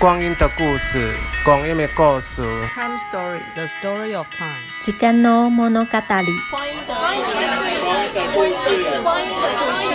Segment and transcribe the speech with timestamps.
[0.00, 1.14] 光阴的故事，
[1.44, 2.40] 光阴的故事。
[2.70, 4.56] Time story, the story of time。
[4.80, 6.40] 时间の物语。
[6.50, 7.44] 光阴的故事，
[7.82, 9.92] 光阴的故事，光阴的故事，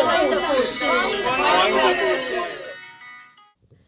[0.00, 2.40] 光阴的故事，光阴的故事。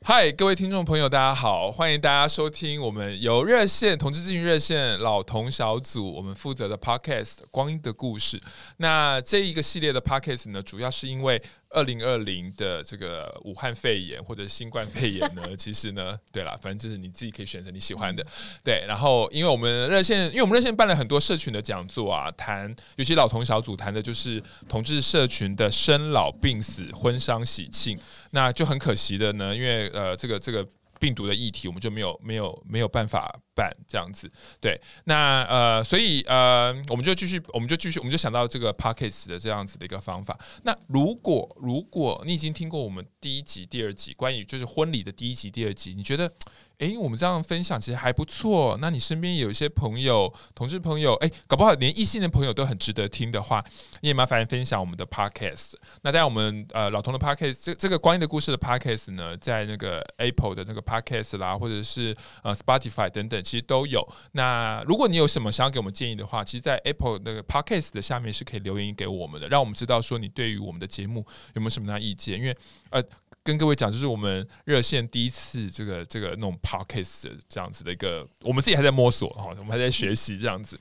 [0.04, 8.38] 嗨，各位听众朋友，大家好，欢迎大家收听我们由热线同志咨询热线老同小组我们负责的 Podcast《光阴的故事》。
[8.76, 11.42] 那这一个系列的 Podcast 呢，主要是因为。
[11.70, 18.26] 二零二零的这个武汉肺炎或者新冠肺炎呢， 其实呢，对啦，反正就是你自己可以选择你喜欢的，
[18.64, 18.82] 对。
[18.86, 27.98] 然后，因为我们热线，因为我们热线办了很多社群的讲座啊，谈，尤其老同小组谈的就是同志社群的生老病死、婚丧喜庆，
[28.30, 30.66] 那就很可惜的呢，因为呃，这个这个。
[30.98, 34.30] 病毒的议题，我们就没有没有没有办法办这样子，
[34.60, 40.38] 对，那呃，所以呃，我们就继续，我们就继续，我们就想到这个 Podcast 的这样子的一个方法。
[40.64, 46.32] 那如果如果你已经听过我们第一集、第二集关于就是婚礼的第一集、第二集，你觉得？
[46.78, 48.78] 诶，我们这样分享其实还不错。
[48.80, 53.64] 那你身边有一些朋友、同志朋友，诶，搞不好连异性的朋友都很值得听的话，
[54.00, 55.72] 你也麻烦分享我们的 podcast。
[56.02, 64.06] 那当然，我们呃老同的 podcast，这这个光阴的故事的 podcast 呢，在那个 Apple 的那个 podcast 啦，或者是呃 Spotify 等等，其实都有。
[64.32, 72.56] 那如果你有什么想要给我们建议的话，其实，在 Apple 那个 podcast 的下面是可以留言给我们的，让我们知道说你对于我们的节目有没有什么样的意见，因为
[72.90, 73.02] 呃。
[73.48, 80.78] 跟各位讲，就是我们热线第一次这个这个那种 podcast 这样子的一个，我们自己还在摸索哈，我们还在学习这样子。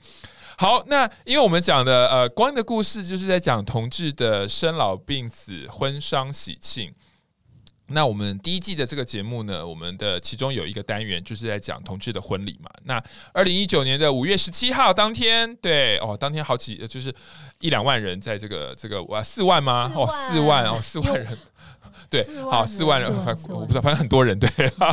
[0.58, 6.94] 好，那因为我们讲的呃，光阴的故事就是在讲同志的生老病死、婚丧喜庆。
[7.92, 12.70] 那我们第一季的这个节目呢，我们的其中有一个单元就是在讲同志的婚礼嘛。
[12.84, 17.16] 那二零一九年的五月十七号当天，对哦，当天好几就是
[17.62, 19.90] 一两万人在这个这个哇四万吗？
[19.96, 21.38] 哦四万哦 四万人。
[22.10, 24.50] 对，好，四万人，反我不知道，反正很多人对。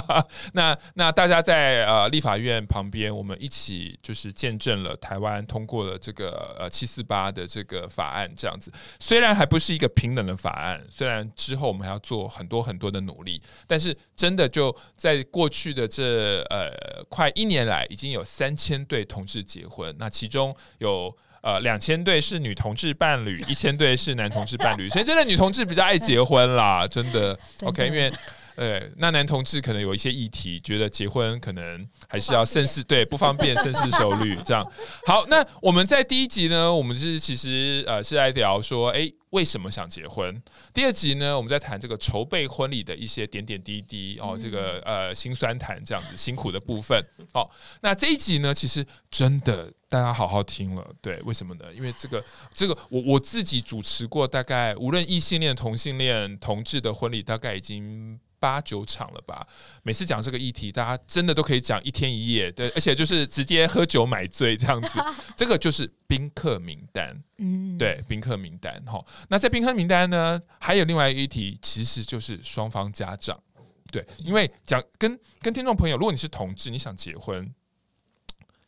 [0.54, 8.72] 那那大家在呃立法院旁边，我们一起就是见证了台湾通过了这个呃七四八的这个法案，这样子。
[8.98, 21.16] 虽然还不是一个平等的法案，虽然之后我们还要做很多很多的努力，但是真的就在过去的这呃快一年来，已经有三千对同志结婚，那其中有。
[21.44, 27.38] 呃，两千对是女同志伴侣，一千对是男同志伴侣，所以真的女同志比较爱结婚啦，真的。
[27.58, 28.10] 真的 OK，因为
[28.56, 34.64] 呃，那男同志可能有一些议题，觉得结婚可能还是要慎思，对，不方便， 深思熟虑这样。
[35.06, 39.12] 好，那我们在第一集呢，我们是其实呃是来聊说，哎。
[39.30, 40.40] 为什么想结婚？
[40.72, 47.04] 第二集呢，我们在谈这个筹备婚礼的一些点点滴滴哦，这个呃辛酸谈这样子辛苦的部分。
[47.32, 47.50] 哦，
[47.80, 51.64] 那这一集呢，其实真的大家好好听了，对，为什么呢？
[51.74, 58.20] 因为这个这个我我自己主持过，大概无论异性恋、同性恋、同志的婚礼，大概已经。
[58.44, 59.46] 八九场了吧？
[59.82, 65.02] 每次讲这个议题，大家真的都可以讲一天一夜，对，而且就是直接喝酒买醉这样子。
[65.34, 69.02] 这个就是宾客名单，嗯，对，宾客名单哈。
[69.30, 73.42] 那在宾客名单呢，还有另外一个议题，其实就是双方家长，
[73.90, 77.50] 对，因为讲跟跟听众朋友，如果你是同志，你想结婚，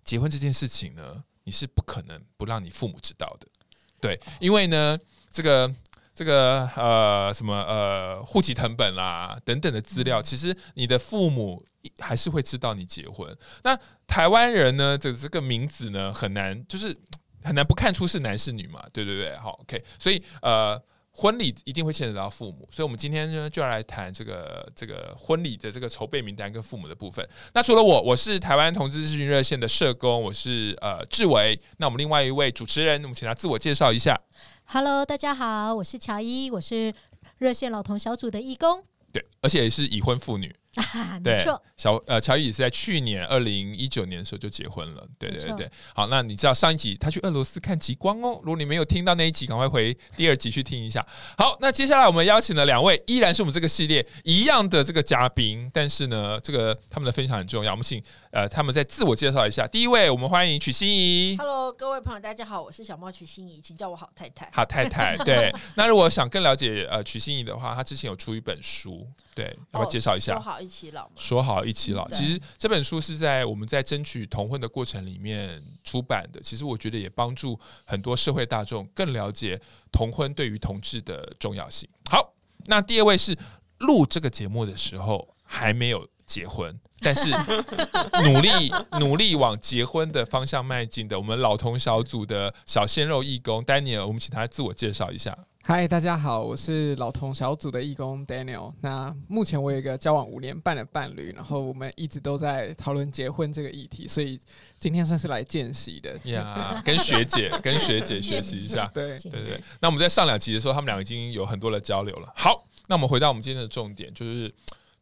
[0.05, 3.47] 结婚这件事情呢，你是不可能不让你父母知道的，
[4.01, 4.99] 对，因为呢，
[5.31, 5.71] 这个。
[6.17, 11.63] 这个呃什么呃户籍成本啦等等的资料，其实你的父母
[11.99, 13.37] 还是会知道你结婚。
[13.63, 16.97] 那台湾人呢，这这个名字呢很难，就是
[17.45, 19.85] 很难不看出是男是女嘛，对对对，好，OK。
[19.99, 20.83] 所以呃
[21.19, 27.27] 婚礼一定会牵扯到父母，所以我们今天呢就要来谈这个这个婚礼的这个筹备名单跟父母的部分。
[27.55, 31.59] 那除了我，我是台湾同志咨询热线的社工，我是呃志伟。
[31.79, 34.21] 那我们另外一位主持人，我们请他自我介绍一下。
[34.67, 36.93] Hello，大家好，我是乔伊，我是
[37.39, 40.55] 热线老同小组的义工，对，而且也是已婚妇女。
[41.23, 45.71] 没错，小呃乔伊也是在去年二零一九年的时候就结婚了，对对对。
[45.95, 51.05] 好，那你知道上一集他去俄罗斯看极光哦，如果你没有听到那一集，赶快回第二集去听一下。
[51.39, 59.67] 好，那接下来我们邀请了两位，依然是我们这个系列一样的这个嘉宾，但是呢，这个他们的分享很重要，我们请呃他们再自我介绍一下。
[59.67, 61.37] 第一位，我们欢迎曲心怡。
[61.39, 64.49] Hello，各位朋友，大家好，我是小猫曲心怡，请叫我好太太。
[64.53, 65.53] 好太太，对。
[65.75, 69.07] 那如果想更了解呃曲心怡的话，她之前有出一本书，
[69.37, 70.33] 对，要不要介绍一下？
[70.33, 71.11] 说好一起老。
[71.15, 76.41] 说好一起老，其实这本书是在我们在争取同婚的过程里面出版的。
[76.41, 79.61] 其实我觉得也帮助很多社会大众更了解
[79.93, 81.87] 同婚对于同志的重要性。
[82.11, 82.33] 好，
[82.65, 83.37] 那第二位是
[83.81, 87.31] 录这个节目的时候还没有结婚，但是
[88.25, 88.51] 努力
[88.99, 95.37] 努力往结婚的方向迈进的，我们老同小组的小鲜肉义工 Daniel，我们请他自我介绍一下。
[95.63, 98.73] 嗨，大家好，我是老同小组的义工 Daniel。
[98.81, 104.39] 那目前我有一个交往五年半的伴侣，然后我们一直都在讨论结婚这个议题，所以
[104.79, 108.89] 今天算是来见习的呀，跟学姐 跟学姐学习一下。
[108.95, 109.61] 对对对。
[109.81, 112.33] 那我们在上两集的时候，他们俩已经有很多的交流了。
[112.37, 114.53] 好，那我们回到我们今天的重点，就是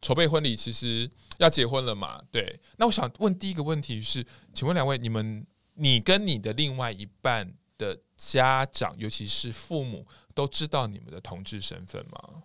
[0.05, 1.09] 筹备婚礼，其实
[1.39, 2.21] 要结婚了嘛？
[2.31, 2.59] 对。
[2.77, 4.23] 那我想问第一个问题是，
[4.53, 5.43] 请问两位，你们
[5.73, 10.05] 你跟你的另外一半的家长，尤其是父母。
[10.35, 12.43] 都知道你们的同志身份吗？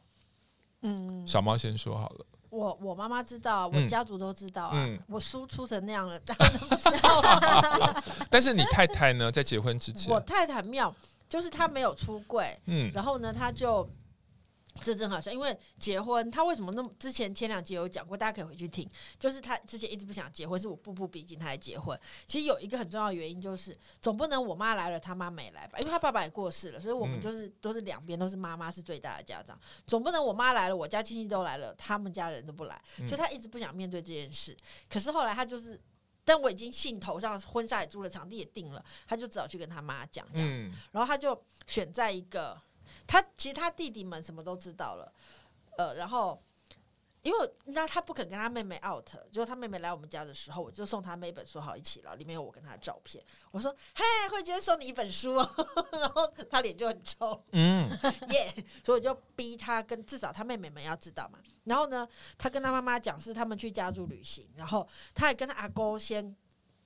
[0.82, 2.26] 嗯，小猫先说好了。
[2.48, 4.70] 我我妈妈知道，我家族都知道啊。
[4.76, 8.04] 嗯，我输出成那样了，大家都不知道啊。
[8.30, 10.94] 但是你太太呢，在结婚之前，我太太妙，
[11.28, 13.90] 就是她没有出柜，嗯，然后呢，她就。
[14.82, 18.88] 这真好笑，因为结婚，他为什么那么之前前两集有讲过，大家可以回去听。
[19.18, 21.98] 就是他之前一直不想结婚，是我步步逼近他来结婚。
[22.26, 25.78] 其实有一个很重要的原因，就是总不能我妈来了，他妈没来吧？
[25.78, 29.58] 因为他爸爸也过世了，所以我们就是都是两边都是妈妈是最大的家长。
[29.86, 34.56] 总不能我妈来了，我家亲戚都来了，他们家人都不来，所以他一直不想面对这件事。
[34.88, 35.80] 可是后来他就是，
[36.24, 40.70] 但我已经兴头上，婚纱也租了，场地也定了，他就只好去跟他妈讲这样子。
[40.92, 42.60] 然后他就选在一个。
[43.10, 45.12] 他其实他弟弟们什么都知道了，
[45.76, 46.40] 呃，然后
[47.22, 53.24] 因为那他不肯跟他妹妹 out，就他妹妹来我们家的时候，我就送他妹本书好一起了，里面有我跟他的照片。
[53.50, 55.66] 我说：“嘿，慧娟送你一本书哦。
[55.90, 57.90] ”然后他脸就很臭，嗯，
[58.28, 61.40] 耶， yeah, 所以我就逼他跟至少他妹妹们要知道嘛。
[61.64, 62.08] 然后呢，
[62.38, 66.36] 他跟他妈妈讲是他们去家族旅行，然后他还跟他阿公先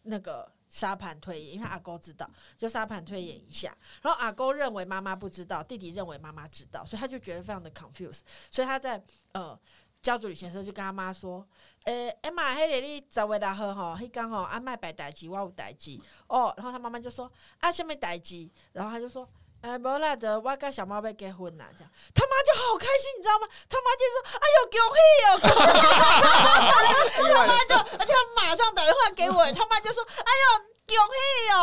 [0.05, 0.51] 那个。
[0.75, 3.73] 沙盘推演，因为阿公知道，就沙盘推演一下。
[4.03, 8.23] 然后阿公认为妈妈不知道，弟弟认为妈妈知道，所以他就觉得非常的 confused。
[8.51, 9.01] 所以他在
[9.31, 9.57] 呃
[10.03, 11.47] 家族旅行的时候就跟他妈说
[11.87, 17.31] ：“诶、欸，哎妈，迄个你十月六号吼，黑刚好阿麦白代志，我有代机哦。”然后他妈妈就说
[17.61, 19.29] ：“啊，什么代机？”然后他就说。
[19.65, 23.49] 哎，无啦的，我跟小猫要结婚啦，这样他妈就好开心，你知道吗？
[23.67, 25.41] 他妈就说：“哎呦，恭喜哦！”
[27.33, 31.57] 他妈就，而且他马上打电话给我，他妈就说：“哎呦，恭喜哦！”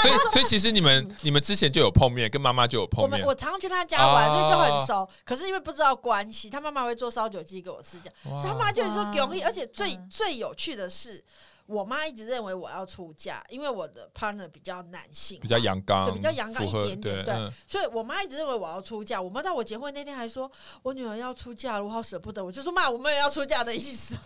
[0.00, 3.12] 所以，所以其实你们你们之前就有碰面，跟妈妈就有碰面。
[3.12, 5.06] 我们我常常去他家玩，所以就很熟。
[5.22, 8.40] 可是因为不知道关系，他妈妈会做烧酒鸡给我吃，这样。
[8.40, 11.22] 所以他妈就说恭喜，而且最最有趣的是。
[11.70, 19.22] 我妈一直认为我要出嫁，因为我的 partner 比较男性，比较阳刚，对，比较阳刚一点点，对，对嗯、所以我妈一直认为我要出嫁。
[19.22, 20.50] 我妈在我结婚那天还说，
[20.82, 22.44] 我女儿要出嫁了，我好舍不得。
[22.44, 24.18] 我就说妈，我没有要出嫁的意思。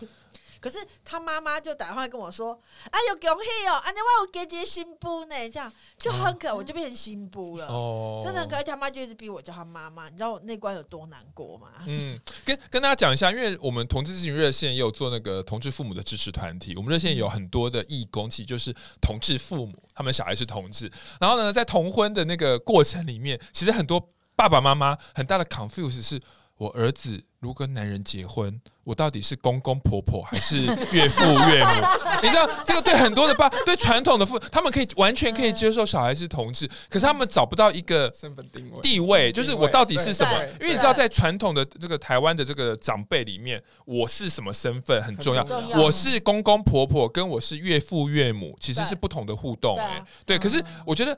[0.65, 2.59] 可是他妈妈就打电话跟我说
[2.89, 7.67] ：“哎呦，恭喜哦，啊，你我有给接新妇呢，这样就很可爱，我就变成新妇了。
[7.67, 8.63] 哦，真的很可爱。
[8.63, 11.67] 他妈就一直逼我叫他妈妈，你知道我那关有多难过吗？
[11.85, 20.91] 嗯，跟跟大家讲一下，因为我们同志咨询热线也有做那个同志父母的支持团体，我们热线有很多的义工，其实就是同志父母，他们小孩是同志，
[21.21, 26.19] 然后呢，在同婚的那个过程里面，其实很多爸爸妈妈很大的 confuse 是
[26.57, 27.23] 我儿子。
[27.39, 31.69] 如果跟男人结婚，我到底是公公婆婆还是岳父岳母？
[32.23, 40.43] 你知道这个对很多的爸，对传统的父，他们可以完全可以接受小孩是同志，可是他们找不到一个身份定位，地位就是我到底是什么？
[40.59, 45.45] 因为你知道，在传统的这个台湾的这个长辈里面，我是什么身份很重要。
[45.79, 49.77] 我是公公婆婆，跟我是岳父岳母，其实是不同的互动。
[49.77, 51.15] 哎，对，可是我觉得。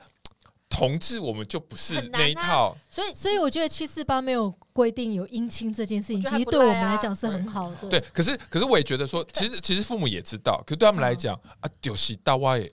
[0.69, 7.87] 同志，我们就不是那一套，啊、所以所以我觉得七四八没有规定有姻亲这件事情，其实对我们来讲是很好的。
[7.89, 12.69] 对，可是可是我也觉得说，其 实其实父母也知道，可是对他们来讲、嗯、啊，就是大外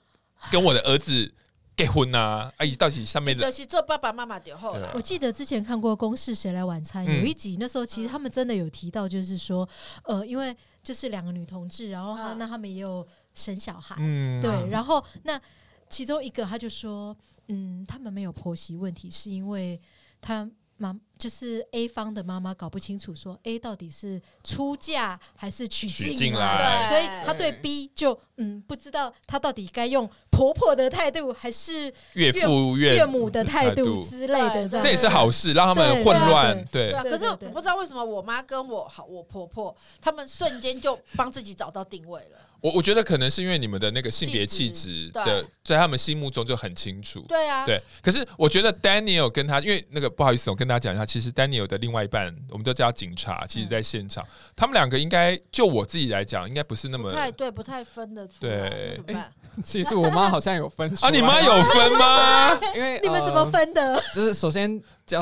[0.51, 1.33] 跟我的儿子
[1.77, 4.91] 结婚呐、啊，阿姨到底上面的，就是做爸爸妈妈就好了。
[4.95, 9.67] 我记得之前看过《公视谁来晚餐》有一集，那时候其实他们真的有提到，就是说，
[10.03, 15.41] 呃，因为就是两个女同志，然后他、嗯、那他们也有生小孩，嗯，对，然后那
[15.89, 17.17] 其中一个他就说。
[17.49, 19.81] 嗯，他们没有婆媳问题，是因为
[20.21, 36.65] 他妈就是 A 方的妈妈搞不清楚说 A 到底是出嫁还是娶进来，所以他对 B 就嗯不知道他到底该用婆婆的态度还是岳父岳母的态度之类的，这也是好事，让他们混乱。
[36.73, 42.39] 对，可是我不知道为什么我妈跟我好，我婆婆他们瞬间就帮自己找到定位了。
[42.61, 47.21] 我我觉得可能是因为你们的那个性别气质的，在他们心目中就很清楚。
[47.29, 47.81] 对啊，对。
[48.03, 54.25] 可是我觉得 Daniel 跟他，因为那个不好意思，我跟大家讲一下，其实 Daniel 的另外一半，我们都叫警察，其实在现场，
[54.57, 58.71] 他们两个应该就我自己来讲，应该不是那么太对，不太分得出来。
[59.07, 59.17] 对，
[59.63, 62.59] 其实我妈好像有分啊，你妈有分吗？
[62.75, 64.03] 因为 你们怎么分的？
[64.15, 64.71] 就是首先，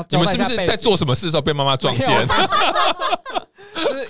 [0.09, 2.27] 你们是不是在做什么事的时候被妈妈撞见？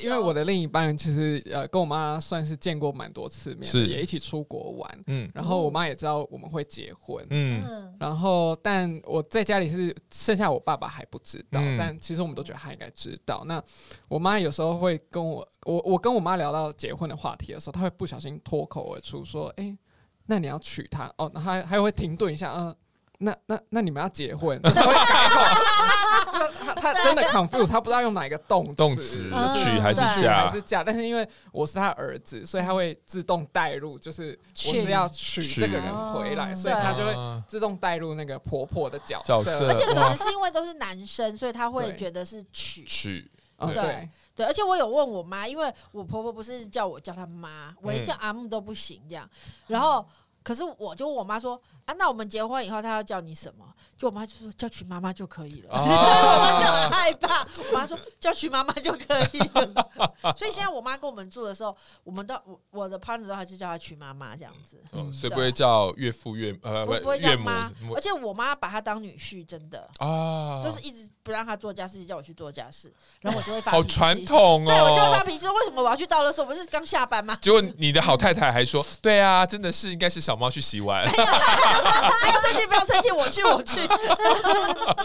[0.04, 3.88] 就是因为我的另一半其实呃跟我妈算是见过蛮多次面，是。
[3.88, 5.30] 也一起出国玩，嗯。
[5.34, 7.64] 然后我妈也知道我们会结婚，嗯。
[7.68, 11.78] 嗯，然后但我在家里是剩下我爸爸还不知道，嗯。
[11.78, 13.44] 但其实我们都觉得他应该知道。
[13.46, 13.64] 那
[14.08, 19.76] 我妈有时候会跟我我我跟我妈聊到结婚的话题的时候，她会不小心脱口而出说：“哎、
[20.26, 21.12] 那你要娶她。
[21.18, 22.76] 哦？”然后还还会停顿一下，嗯、
[23.20, 24.60] 那那那你们要结婚？
[24.62, 25.40] 会改口，
[26.40, 34.38] 就他他真的 confuse，他不知道用哪一个动词动词就是娶还是对嫁还是嫁，但是因为我是他儿子，所以他会自动带入，就是
[34.68, 41.98] 我是要娶这个人回来，所以他就会啊自动带入那个婆婆的角角色而且可能是因为都是男生，所以他会对。
[41.98, 42.84] 觉得是娶。
[42.84, 43.82] 娶嗯，对。
[43.82, 48.06] 对，对，而且我有问我妈，因为我婆婆不是叫我叫她妈，我连嗯。
[48.06, 49.30] 叫阿木都不行这样。
[49.68, 50.06] 然后，
[50.44, 53.66] 可是我就问我妈说啊，那我们结婚以后，他要叫你什么？
[53.98, 55.70] 就我妈就说叫娶妈妈就可以了。
[55.74, 59.90] 我妈就很啊，害怕，我妈说叫娶妈妈就可以了。
[60.36, 64.82] 所以现在我妈跟我们住的时候，我们都我我的 partner 都还是叫她娶妈妈这样子。
[64.94, 74.14] 嗯，所以不会叫岳父岳呃我不会叫妈，而且我妈把她当女婿，真的啊，就是一直不让她做家事，叫我去做家事，然后我就会发好传。
[74.26, 75.24] 统哦对，我就会发哦。
[75.26, 76.42] 脾气说，为什么我要去倒垃圾？
[76.42, 77.38] 我不是刚下班吗？
[77.42, 81.06] 结果你的好太太还说：“对啊，真的是应该是小猫去洗碗。
[81.82, 83.80] 不要生气，不要生气，我去，我去。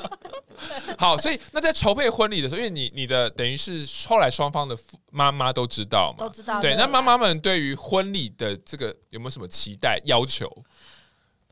[0.98, 4.76] 好，所以那在筹备婚礼的时候，因为你你的等于是后来双方的
[5.10, 6.60] 妈妈都知道嘛，都知道。
[6.60, 10.50] 对，那妈妈们对于婚礼的这个有没有什么期待要求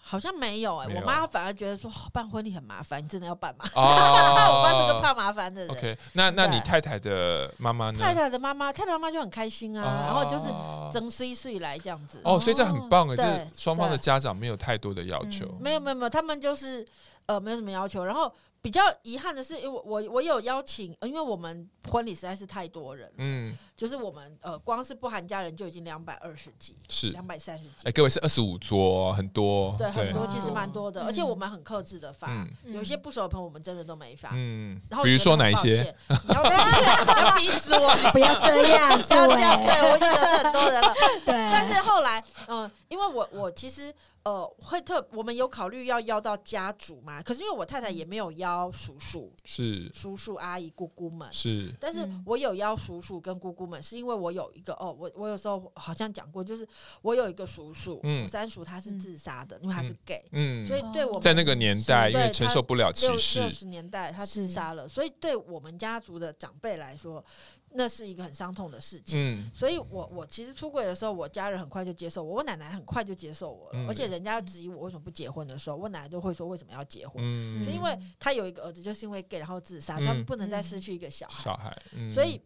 [0.09, 3.65] 好像没有哎、我妈反而觉得说、哦办婚礼很麻烦，你真的要办吗？
[3.75, 5.71] 啊 我妈是个怕麻烦的人。
[5.71, 7.99] OK，那那你太太的妈妈呢？
[7.99, 12.21] 太太的妈妈，太太妈妈就很开心啊，然后就是啊整岁岁来这样子。
[12.23, 16.87] 哦，所以这很棒哎，对这双方的家长没有太多的要求嗯没有没有没有，他们就是
[17.27, 18.05] 呃没有什么要求。
[18.05, 18.33] 然后
[18.63, 27.11] 比较遗憾的是，因为我我我有邀请，呃因为我们婚礼实在是太多人，嗯，就是我们呃光是不含家人就已经两百二十几，是。
[27.11, 27.93] 两百三十几哎，。
[27.93, 32.29] 各位是二十五桌，很多，对，很多其实蛮多的，嗯而且我们很克制的发，
[32.65, 34.31] 嗯有些不熟的朋友我们真的都没发。
[34.33, 35.77] 嗯然，后比如说哪一些？
[35.83, 35.97] 歉？
[36.09, 37.95] 你要逼死我？
[37.97, 40.95] 你不要这样，不要这样，对对我已经得罪很多人了。
[41.27, 51.29] 对，但是后来，嗯、因为我我其实呃会特，我们有考虑要邀到家族嘛，可是因为我太太也没有邀叔叔、是叔叔阿姨、姑姑们。
[51.33, 56.67] 是，但是嗯我有邀叔叔跟姑姑们，是因为我有一个哦，我我有时候好像讲过，就是
[57.03, 58.25] 我有一个叔叔，嗯。
[58.25, 67.25] 我三叔他是自杀的，因为他是 gay，、嗯，所以对我们在那个年代，因为承受不了歧六视六，十年代他自杀了，所以对我们家族的长辈来说，
[67.73, 69.19] 那是一个很伤痛的事情。
[69.19, 69.51] 嗯。
[69.55, 73.87] 所以我我其实出轨的时候，我家人很快就接受我，我奶奶很快就接受我了，嗯。
[73.89, 82.11] 而且人家质疑我为什么不结婚的时候，我奶奶都会说为什么要结婚，嗯，是因为他有一个儿子就是因为 gay 然后自杀，所以他不能再失去一个小孩，小孩，嗯。
[82.11, 82.41] 所以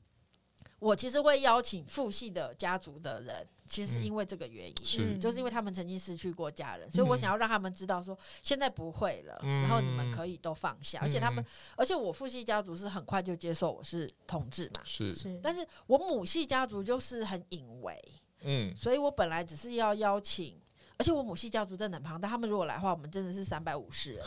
[0.80, 5.20] 我其实会邀请父系的家族的人，其实是因为这个原因。
[5.20, 9.62] 就是因为他们曾经失去过家人，所以我想要让他们知道说现在不会了，嗯。
[9.62, 11.46] 然后你们可以都放下，而且他们嗯，
[11.76, 18.02] 而且我父系家族是很快就接受我是同志嘛，是，是，但是我母系家族就是很隐微，
[18.42, 18.75] 嗯。
[18.76, 20.60] 所以我本来只是要邀请。
[21.00, 24.23] 而且我母系家族真的很庞大，他们如果来的话，我们真的是三百五十人，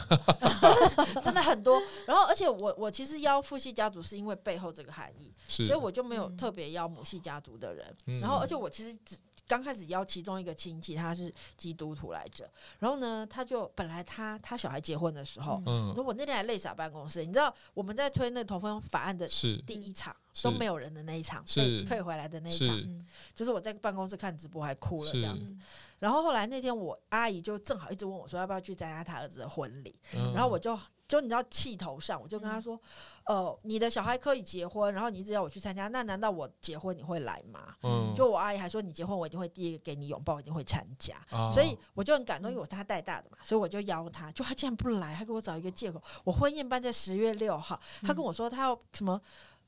[1.23, 1.79] 真的很多。
[2.07, 7.95] 然后，而且我我其实邀父系家族是因为背后这个含义，是，所以我就没有嗯特别邀母系家族的人。
[8.07, 9.15] 嗯然后，而且我其实只
[9.47, 12.49] 刚开始邀其中一个亲戚，他是基督徒来着。
[12.79, 21.59] 然后呢，他就本来他他小孩结婚的时候，嗯如果那天还累傻办公室，你知道我们在推那个同婚法案的是第一场是都没有人的那一场，是。
[21.59, 23.05] 被退回来的那一场，嗯。
[23.35, 25.55] 就是我在办公室看直播还哭了这样子。
[25.99, 30.33] 然后后来那天我阿姨就正好一直问我说要不要去参加她儿子的婚礼，嗯。
[30.33, 32.79] 然后我就就你知道气头上，我就跟她说，
[33.25, 37.75] 呃，你的小孩可以结婚，然后你一直要我去参加，那难道我结婚你会来吗？
[37.83, 38.13] 嗯。
[38.15, 41.15] 就我阿姨还说你结婚我一定会第一个给你拥抱，我一定会参加。
[41.29, 41.51] 啊。
[41.53, 46.01] 所以我就很感动，因为我是他带大的嘛，所以我就邀他，就他竟然不来，他给我找一个借口。
[46.23, 49.21] 我婚宴办在十月六号，他跟我说他要什么，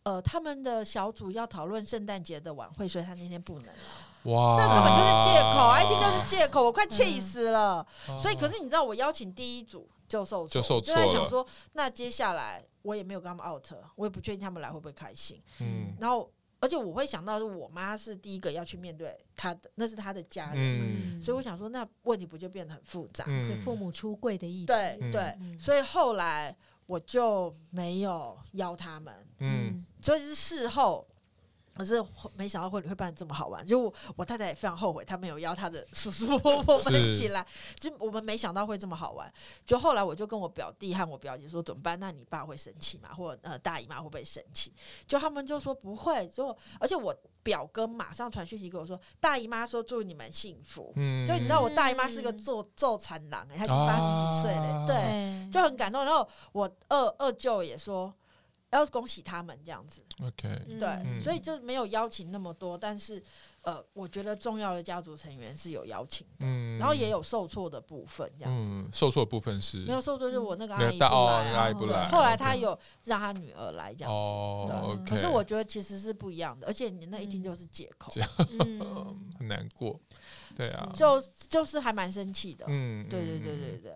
[0.05, 4.31] 呃，他们的小组要讨论圣诞节的晚会，所以他那天不能来。
[4.31, 7.85] 哇，这根本就是借口，啊一听就是借口，我快气死了。
[8.07, 11.43] 哦所以，可是你知道，我邀请第一组就受挫，就受我就在想说，
[11.73, 15.41] 那接下来我也没有跟他们 out，我也不确定他们来会不会开心。
[15.59, 20.55] 嗯然后，而且我会想到，是我妈是第一个要去面对她的，那是她的家人。
[20.57, 23.25] 嗯所以我想说，那问题不就变得很复杂？
[23.27, 31.07] 嗯是父母出柜的意思，嗯对对，嗯所以后来我就没有邀他们，嗯所以是事后
[31.75, 32.01] 可是
[32.35, 37.45] 没想到婚礼会办得这么好玩，就我，我太太也非常后悔，她没有邀她的叔叔伯伯们一起来。
[37.77, 39.29] 就我们没想到会这么好玩。
[39.65, 41.99] 就后来我就跟我表弟和我表姐说怎么办？
[41.99, 43.13] 那你爸会生气吗？
[43.13, 44.73] 或呃大姨妈会不会生气？
[45.05, 46.25] 就他们就说不会。
[46.29, 47.13] 就而且我
[47.45, 50.91] 表哥马上传讯息给我说，大姨妈说祝你们幸福。
[50.95, 56.03] 嗯，就你知道我大姨妈是个做做产郎哎，她已经八十几岁了，对，就很感动。
[56.03, 58.11] 然后我二二舅也说。
[58.71, 63.23] 要恭喜他们这样子，OK，对，嗯、所以就没有邀请那么多，但是
[63.65, 78.13] 呃，我觉得重要的家族成员是有邀请的，嗯，然后也有受挫的部分这样子，嗯、受挫的部分是没有受挫，就是我那个阿姨不来、啊，哦、阿姨不来，后来他有让他女儿来这样子，哦对可是我觉得其实是不一样的，而且你那一听就是借口，
[78.65, 79.99] 嗯、很难过，
[80.55, 81.19] 对啊，就
[81.49, 83.93] 就是还蛮生气的，嗯，对对对对对。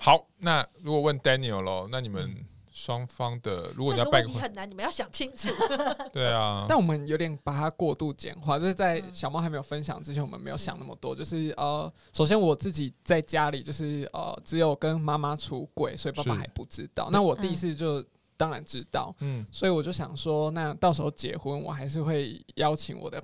[0.00, 2.46] 好，那如果问 Daniel 喽，那你们、嗯。
[2.78, 5.48] 双方的，如果你要办个婚，很难，你们要想清楚。
[6.14, 11.12] 对啊，但我们有点把它过度简化，就是在小猫还没有分享之前，我们没有想那么多。
[11.12, 17.08] 就是呃，首先我自己在家里，就是呃，只有跟妈妈出柜，所以爸爸还不知道。
[17.10, 18.00] 那我第一次就
[18.36, 23.20] 当然知道，嗯，所以我就想说，那到时候结婚，我还是会邀请我的。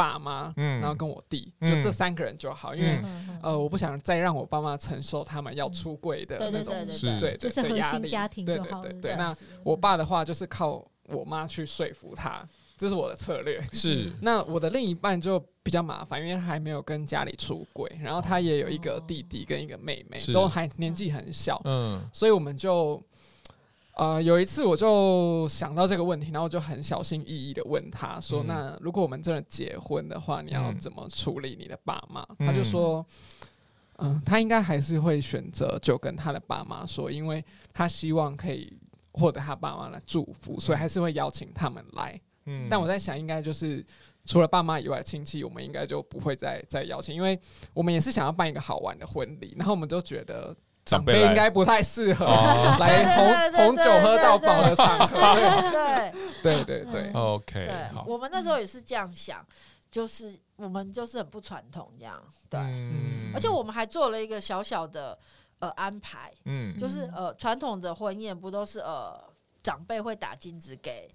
[0.00, 2.98] 爸妈，然后跟我弟，就这三个人就好，因为
[3.42, 6.72] 呃，我不想再让我爸妈承受他们要出柜的那种，
[7.20, 8.08] 对对对，压力。
[8.46, 12.42] 对对对对，那我爸的话就是靠我妈去说服他，
[12.78, 13.62] 这是我的策略。
[13.74, 22.98] 是， 那我的另一半就比较麻烦，因为他还没有跟家里出柜，然后他也有一个弟弟跟一个妹妹，都还年纪很小，嗯，所以我们就。
[24.00, 33.04] 呃，有一次我就想到这个问题，然后我就很小心翼翼的问他说：“嗯、那如果我们真的结婚的话，你要怎么处理你的爸妈？”嗯、他就说
[34.00, 38.72] ：“嗯、呃，他应该还是会选择就跟他的爸妈说，因为他希望可以
[39.12, 42.18] 获得他爸妈的祝福，所以还是会邀请他们来。
[42.46, 43.84] 嗯，但我在想，应该就是
[44.24, 47.38] 除了爸妈以外，亲戚我们应该就不会再再邀请，因为
[47.74, 50.56] 我们也是想要办一个好玩的婚礼，然后我们就觉得。”
[50.90, 52.26] 长辈应该不太适合
[52.80, 55.34] 来红红酒喝到饱的场合，
[56.42, 57.70] 对对对对， OK。
[58.06, 59.44] 我们那时候也是这样想，
[59.90, 62.60] 就是我们就是很不传统这样，对，
[63.34, 65.18] 而且我们还做了一个小小的
[65.60, 69.18] 呃安排，嗯，就是呃传统的婚宴不都是呃
[69.62, 71.08] 长辈会打金子给。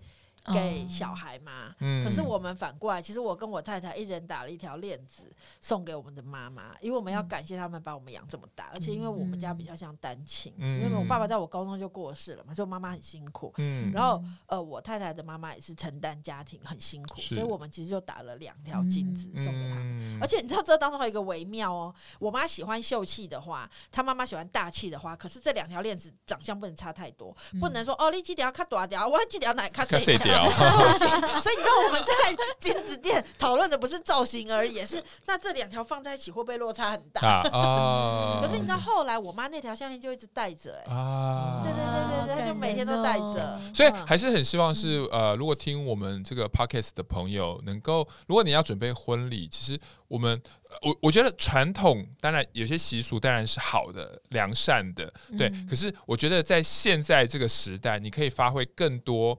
[0.53, 13.53] 给小孩嘛，嗯、可是我们反过来，其实我跟我太太一人打了一条链子送给我们的妈妈，因为我们要感谢他们把我们养这么大，而且因为我们家比较像单亲，嗯、因为我爸爸在我高中就过世了嘛，所以我妈妈很辛苦。
[13.57, 19.77] 嗯、然后呃，我太太的妈妈也是承担家庭很辛苦，所以我们其实就打了两条金子送给她。
[19.77, 30.34] 嗯、而且你知道这当中还有一个微妙哦，我妈喜欢秀气的花，她妈妈喜欢大气的花，可是这两条链子长相不能差太多，嗯、不能说哦，你几条卡多条，我几条奶卡谁条。
[31.41, 32.13] 所以你知道我们在
[32.59, 37.21] 金子店讨论的不是造型而已，是那这两条放在一起会不会落差很大？
[37.51, 38.39] 啊！
[38.43, 41.63] 可是你知道后来我妈那条项链就一直戴着，哎啊！
[41.63, 43.59] 对对对对对，她就每天都戴着。
[43.73, 50.41] 所以还是很希望是呃，如果听我们这个 podcast 的朋友能够，如果你要准备婚礼，其实我们
[50.81, 55.51] 我我觉得传统当然有些习俗当然是好的、良善的，对。
[55.69, 59.37] 可是我觉得在现在这个时代，你可以发挥更多。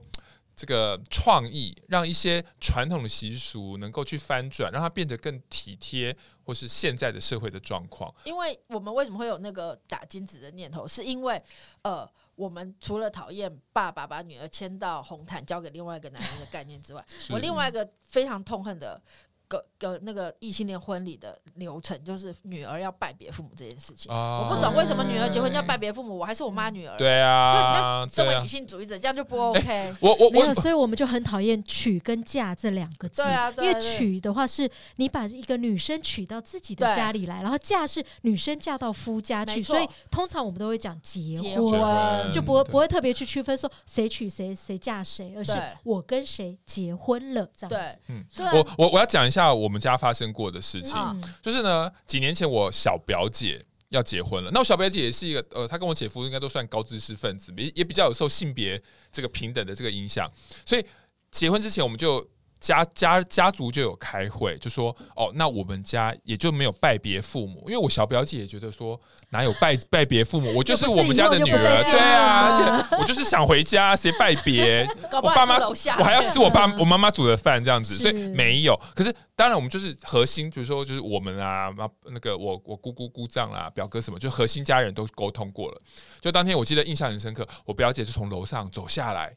[0.57, 8.11] 这个创意让一些传统的习俗能够去翻转，让它变得更体贴，或是现在的社会的状况。
[8.23, 10.87] 因为我们为什么会有那个打金子的念头？
[10.87, 11.39] 是因为
[11.83, 18.99] 呃，我们除了讨厌爸爸把女儿牵到红毯交给另外一个男人的概念之外， 我另外一个非常痛恨的。
[19.47, 26.97] 个个那个异性恋婚礼的流程，就是女儿要拜别父母这件事情，我不懂为什么女儿结婚要拜别父母，我还是我妈女儿。
[26.97, 29.95] 对啊，就你要身为女性主义者，这样就不 OK。
[30.01, 33.21] 我我没有，所以我们就很讨厌娶跟嫁这两个字。
[33.21, 47.99] 对啊，因为娶的话是你把一个女生娶到自己的家里来，然后嫁是女生嫁到夫家去，所以通常我们都会讲结婚，就不会不会特别去区分说谁娶谁谁嫁谁，而是我跟谁结婚了这样子。
[48.09, 49.36] 嗯，我我我要讲一下。
[49.37, 54.49] 下我们家发生过的事情，嗯、就是呢，几年前我小表姐要结婚了。
[54.51, 60.27] 那我小表姐也是一个，呃，她跟我姐夫应该都算高知识分子，也也比较有受性别这个平等的这个影响。
[60.65, 60.83] 所以
[61.29, 62.27] 结婚之前，我们就
[62.59, 68.99] 家家家族就有开会，就说哦，那我们家也就没有拜别父母，因为我小表姐也觉得说。
[69.29, 70.55] 哪有拜 拜别父母？
[70.55, 74.87] 我就是我们家的女儿，对啊，而且我就是想回家，谁拜别？
[75.11, 78.79] 我爸妈，我还要吃我爸 我妈妈煮的饭，这样子，所以没有。
[78.95, 81.69] 可是当然，我们就是核心，比如说就是我们啊，
[82.09, 85.81] 那个我我姑姑姑丈啦，表哥什么，就核心家人都沟通过了。
[86.21, 89.35] 就当天我记得印象很深刻，我表姐就从楼上走下来。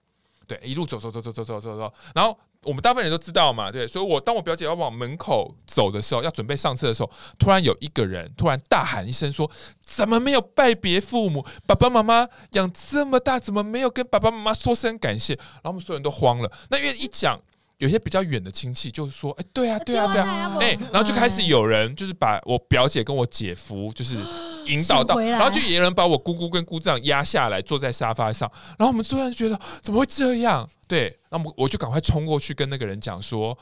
[0.51, 9.49] 对，一路走走走走走走走走，然后我们大部分人都知道嘛，对，所以我当我表姐要往门口走的时候，要准备上车的时候，突然有一个人突然大喊一声说
[9.81, 11.47] ：“怎么没有拜别父母？
[11.69, 16.51] 爸爸妈妈养这么大，怎么没有跟爸爸妈妈说声感谢？”然后我们所有人都慌了。
[16.69, 17.41] 那因为一讲。
[17.81, 24.19] 有些比较远的亲戚就是说，哎，对啊，对啊，对啊，哎，然后就开始有人就是把我表姐跟我姐夫就是
[24.73, 30.69] 引导到，然后就有人把我姑姑跟姑丈压下来坐在沙发上，然后我们突然觉得怎么会这样？
[30.87, 33.57] 对，那么我就赶快冲过去跟那个人讲说，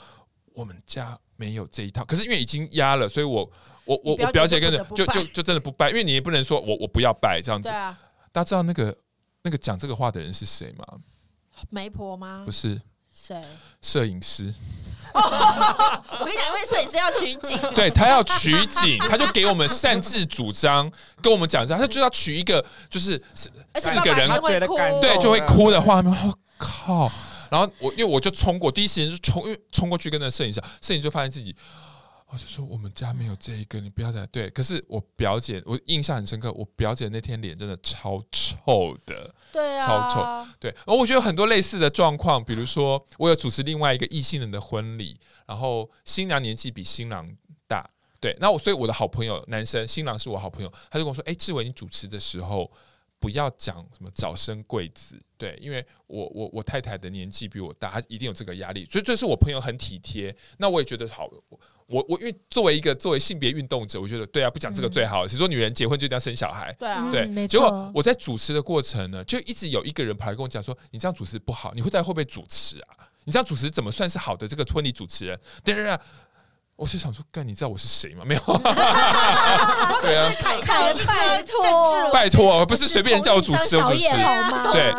[0.54, 3.50] 我们家没有这一套，可是因为已经压了，所以我
[3.84, 7.68] 我我我表姐跟着就就就真的不拜，因为你也不能说我我不要拜这样子。
[7.68, 7.98] 对啊，
[8.32, 8.96] 大家知道那个
[9.42, 10.86] 那个讲这个话的人是谁吗？
[11.70, 12.42] 媒婆吗？
[12.44, 12.80] 不是。
[13.28, 13.42] 谁？
[13.82, 14.54] 摄影师。
[15.14, 26.12] 我跟你讲，因为摄影师要取景， 对他要取景， 他就给我们擅自主张，跟我们讲一下，他就要取一个就是四个人觉得感对就会哭的画面。
[26.12, 27.10] 我靠！
[27.50, 31.54] 然后我因为我就冲过，第一时间就冲，因为冲过去跟那摄影师，摄影师就发现自己。
[32.30, 34.50] 我就说我们家没有这一个，你不要再对。
[34.50, 40.08] 可是我表姐，我印象很深刻，我表姐那天脸真的超臭的，对啊，超
[40.44, 40.50] 臭。
[40.60, 47.26] 对，而我觉得有很多类似的状况，比如说我有主持另外一个异性人的婚礼，然后新娘年纪比新郎
[47.66, 47.88] 大，
[48.20, 52.70] 对，那我所以我的好朋友男生新郎是我好朋友，他就跟我说：“哎，志伟，你主持的时候
[53.20, 58.84] 不要讲什么早生贵子，对，因为我我我太太的年纪比我大，她一定有这个压力。
[58.84, 61.28] 所以这是我朋友很体贴，那我也觉得好。”
[61.88, 65.26] 我我因为作为一个作为性别运动者，我觉得对啊，不讲这个最好。
[65.26, 66.70] 谁、嗯、说女人结婚就一定要生小孩？
[66.78, 67.22] 对啊，对。
[67.22, 73.08] 嗯、结果我在主持的过程呢，就一直有一个人跑来跟我讲说：“你这样主持不好，你会在会不会主持啊？
[73.24, 75.98] 你这样主持怎么算是好的这个婚礼主持人？”对对对。
[76.78, 78.22] 我就想说，干，你知道我是谁吗？
[78.24, 78.40] 没有，
[80.00, 84.06] 对啊，拜拜托，拜托，不是随便人叫我主持，我主持，
[84.72, 84.94] 对，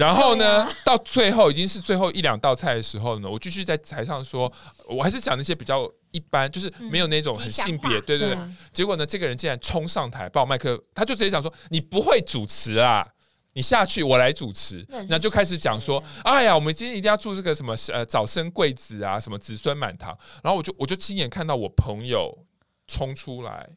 [0.00, 4.52] 然后呢，到最后已经是最后一两道菜的时候呢，我继续在台上说，
[4.88, 8.38] 我还是讲那些比较一般，就是没有那种很性别，对对对。
[8.72, 13.06] 结果呢，这个人竟然冲上台抱麦克，他就直接讲说：“你不会主持啊。”
[13.54, 20.16] 你下去，我来主持，那就开始讲说，哎呀，我们今天一定要祝这个什么呃早生贵子啊，什么子孙满堂。
[20.42, 22.46] 然后我就我就亲眼看到我朋友
[22.86, 23.68] 冲出来，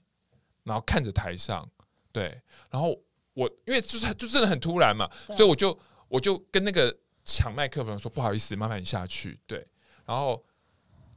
[0.63, 1.69] 然后看着台上，
[2.13, 2.97] 对，然后
[3.33, 9.67] 我因为就是就真的很突然嘛，所以我就我就跟那个抢麦克风说不好意思，麻烦你下去，对。
[10.05, 10.41] 然后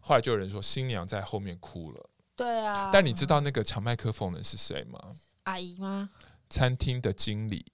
[0.00, 2.90] 后来就有人说新娘在后面哭了，对啊。
[2.92, 4.98] 但你知道那个抢麦克风的是谁吗？
[5.44, 6.10] 阿姨吗？
[6.50, 7.64] 餐厅的经理。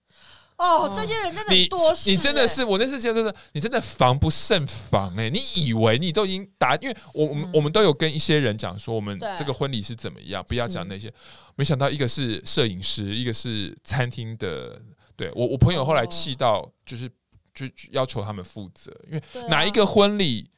[0.64, 2.10] 哦，这些人真的多、欸。
[2.10, 5.30] 你真的是，我那次觉得，你真的防不胜防哎、欸！
[5.30, 11.12] 你以为你都已经答，因为我我们、嗯、我们都有跟一些人讲说，我们这个婚礼是怎么样，不要讲那些。
[11.56, 14.80] 没想到一个是摄影师，一个是餐厅的。
[15.16, 17.08] 对我，我朋友后来气到，就是
[17.54, 20.50] 就要求他们负责，因为哪一个婚礼？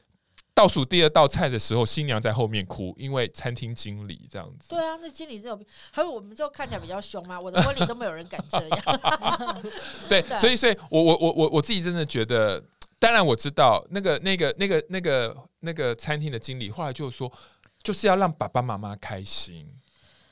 [0.57, 4.69] 倒数第二道菜的时候，新娘在后面哭，因为餐厅经理这样子。
[4.69, 7.39] 对啊，那经理是有病，还有我们就看起来比较凶嘛。
[7.39, 8.79] 我的婚礼都没有人敢这样。
[10.09, 12.59] 对，所以，所以我我我我我自己真的觉得，
[12.97, 17.31] 当然我知道那个那个那个那个那个餐厅的经理后来就说，
[17.83, 19.71] 就是要让爸爸妈妈开心，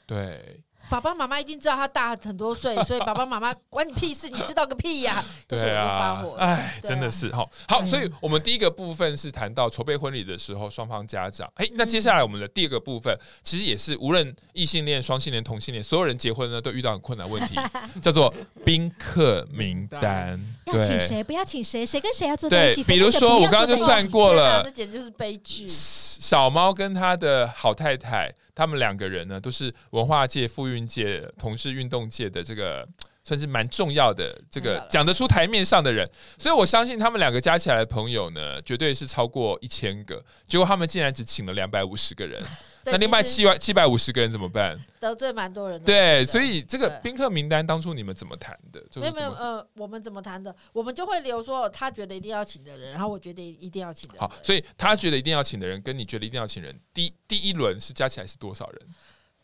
[0.07, 0.63] 对。
[0.89, 5.23] 爸爸妈妈一定知道他大很多岁，所以爸爸妈妈关你屁事，你知道个屁呀！
[5.47, 7.47] 对啊，哎，真的是哈。
[7.67, 11.51] 好，所以我们第一个部分是谈到筹备婚礼的时候，双方家长。
[11.55, 17.55] 哎，那接下来我们的第二个部分，其实也是无论异性恋、双性恋、同性恋，所有人结婚呢都遇到很困难问题，
[18.01, 20.39] 叫做宾客名单。
[20.65, 21.23] 要请谁？
[21.23, 21.85] 不要请谁？
[21.85, 22.83] 谁跟谁要坐在一起？
[22.83, 25.67] 比如说，我刚刚就算过了，这简直就是悲剧。
[25.67, 28.33] 小猫跟他的好太太。
[28.55, 32.87] 他们两个人呢，都是文化界、妇运界、同志运动界的这个
[33.23, 40.23] 算是蛮重要的这个讲得出台面上的人，所以我相信他们两个加起来的朋友呢，绝对是超过一千个。
[40.47, 42.41] 结果他们竟然只请了两百五十个人。
[42.85, 44.79] 那另外七万七百五十个人怎么办？
[44.99, 45.85] 得罪蛮多人的。
[45.85, 48.83] 对，所以这个宾客名单当初你们怎么谈的？
[49.01, 50.55] 没有没有呃，我们怎么谈的？
[50.71, 54.21] 我们就会留说他觉得一定要请的人，然后我觉得一定要请的人。
[54.21, 58.81] 好，所以他觉得一定要请的人，跟你觉得一定要请人，第第一轮是加起来是多少人？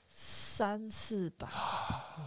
[0.08, 1.50] 三四吧。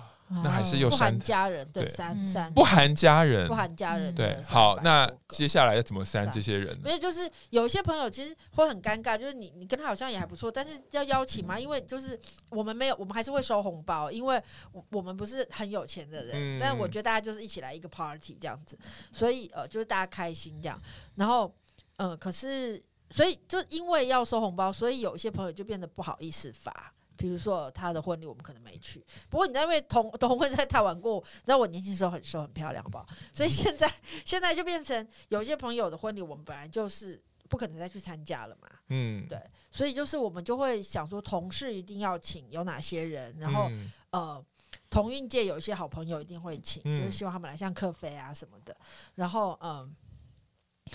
[0.42, 4.36] 那还是又不含家人，对，三三不含家人，不含家人，对。
[4.42, 6.76] 好，那接下来要怎么删这些人？
[6.82, 12.18] 没有，就是有一些朋友其实会很尴尬，就是你你跟他好像也还不错，但是要邀请嘛，因为就是
[12.50, 14.42] 我们没有，我们还是会收红包，因为
[14.90, 16.58] 我们不是很有钱的人。
[16.58, 18.78] 但我觉得大家就是一起来一个 party 这样子，
[19.12, 20.80] 所以呃，就是大家开心这样。
[21.16, 21.54] 然后
[21.96, 26.93] 嗯，可是所以就因为要收红包，所以有一些朋友就变得不好意思发。
[27.16, 29.04] 比如说他的婚礼，我们可能没去。
[29.28, 33.06] 不过你知道，因为同同婚在台湾过，你知道我年轻时候很瘦很漂亮，好不好？
[33.32, 33.90] 所以现在
[34.24, 38.68] 现在就变成有一些朋友的婚礼，我们本来就是不可能再去参加了嘛。
[38.88, 39.38] 嗯，对，
[39.70, 44.44] 所以就是我们就会想说，同事一定要请有哪些人，然后、嗯、呃，
[44.90, 48.76] 同运界有一些好朋友一定会请，嗯、就是希望他们来，像克菲啊什么的。
[49.14, 49.72] 然后嗯。
[49.72, 49.90] 呃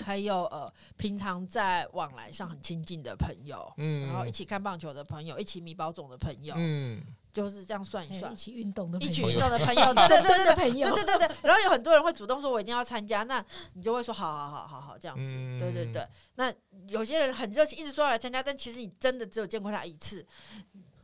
[0.06, 11.36] 还有呃，平常在往来上很亲近的朋友，嗯，然后一起看棒球的朋友，一起米包总的朋友，嗯，就是这样算一算，一起运动的，一起运动的 朋友，对对对对， 朋友，对对对对。
[11.42, 16.06] 然后有很多人会主动说，我一定要参加，那你就会说，好好好好好，这样子，对对对。
[16.36, 16.54] 那
[16.88, 20.24] 有些人很热情，一直说要来参加，但其实你真的只有见过他一次，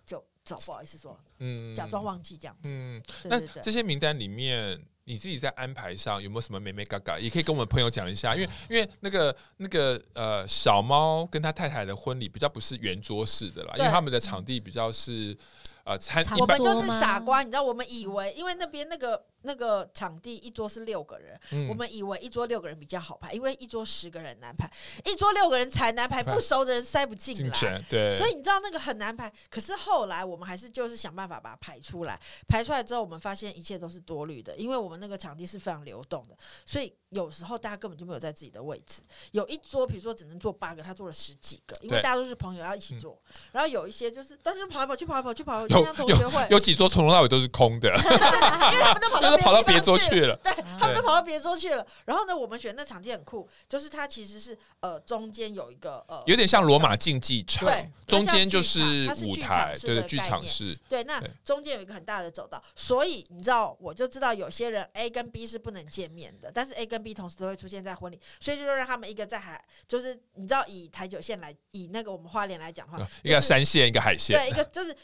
[0.05, 2.69] 就找不好意思说，嗯，假装忘记这样子。
[2.71, 4.79] 嗯，那这些名单里面。
[5.05, 7.17] 你自己在安排上有没有什么美美嘎嘎？
[7.19, 15.37] 也可以跟我们朋友讲一下，因为因为那个那个呃小猫跟他太太的婚礼比较不是圆桌式的啦，因为他们的场地比较是
[15.85, 19.25] 呃餐，我们就是傻瓜，你知道，我们以为因为那边那个。
[19.47, 24.67] 那个场地一桌是六个人，嗯、我们以为一桌六个人比较好排，因为一桌十个人难排，
[25.05, 29.31] 一桌六个人才难排，不熟的人塞不进来，对，所以你知道那个很难排。
[29.47, 39.03] 可是后来我们还是就是想办法把它排出来，排出来之后，我们发现一切都是多虑的，因为我们那个场地是非常流动的，所以有时候大家根本就没有在自己的位置。
[39.31, 43.21] 有一桌，比如说只能坐八个，他坐了十几个，因为大家都是朋友要一起坐。
[43.27, 49.35] 嗯、然后有一些就是，但是跑来跑去，跑来跑去，跑来跑去，像同学会有，有几桌从头到尾都是空的， 因为他们都跑到。
[49.45, 51.85] 跑到别桌去了，对，他们都跑到别桌去了。
[52.05, 58.81] 然后呢，我们选那场地很酷，就是它其实是呃中间有一个呃，有点像罗马竞技场，对，中间就是
[59.27, 60.75] 舞台，对，剧场式。
[60.89, 74.95] 对，那中间有一个很大的走道，所以你知道，我就知道有些人 A 跟 B 是不能见面的，但是 A 跟 B 同时都会出现在婚礼，所以就让他们一个在海，就是你知道以台九线来，以那个我们花莲来讲的话，一个山线，一个海线，对，一个就是。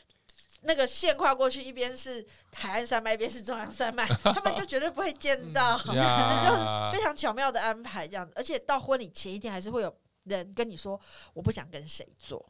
[0.62, 5.96] 那个线跨过去，一边是海岸山脉，一边是中央山脉， 他们就绝对不会见到，嗯、
[6.46, 8.32] 就是非常巧妙的安排这样子。
[8.36, 9.96] 而且到婚礼前一天，还是会有
[10.26, 11.00] 人跟你说，
[11.34, 12.44] 我不想跟谁做。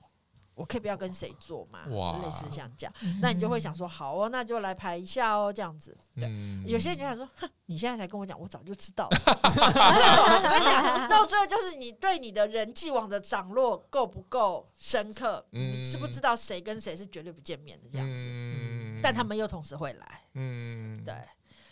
[0.61, 1.79] 我可以不要跟谁做嘛？
[1.89, 5.97] 哇类似像这样，那你就会想说，好哦，那就来排一下哦，这样子。
[6.15, 9.17] 对，嗯、有些人就想说，哼，你现在才跟我讲，我早就知道了。
[11.09, 15.43] 到最后就是你对你的人际网的掌握够不够深刻？
[15.53, 18.13] 嗯，你知不知道谁跟谁是绝对不见面的这样子？
[18.15, 20.21] 嗯，但他们又同时会来。
[20.35, 21.15] 嗯，对，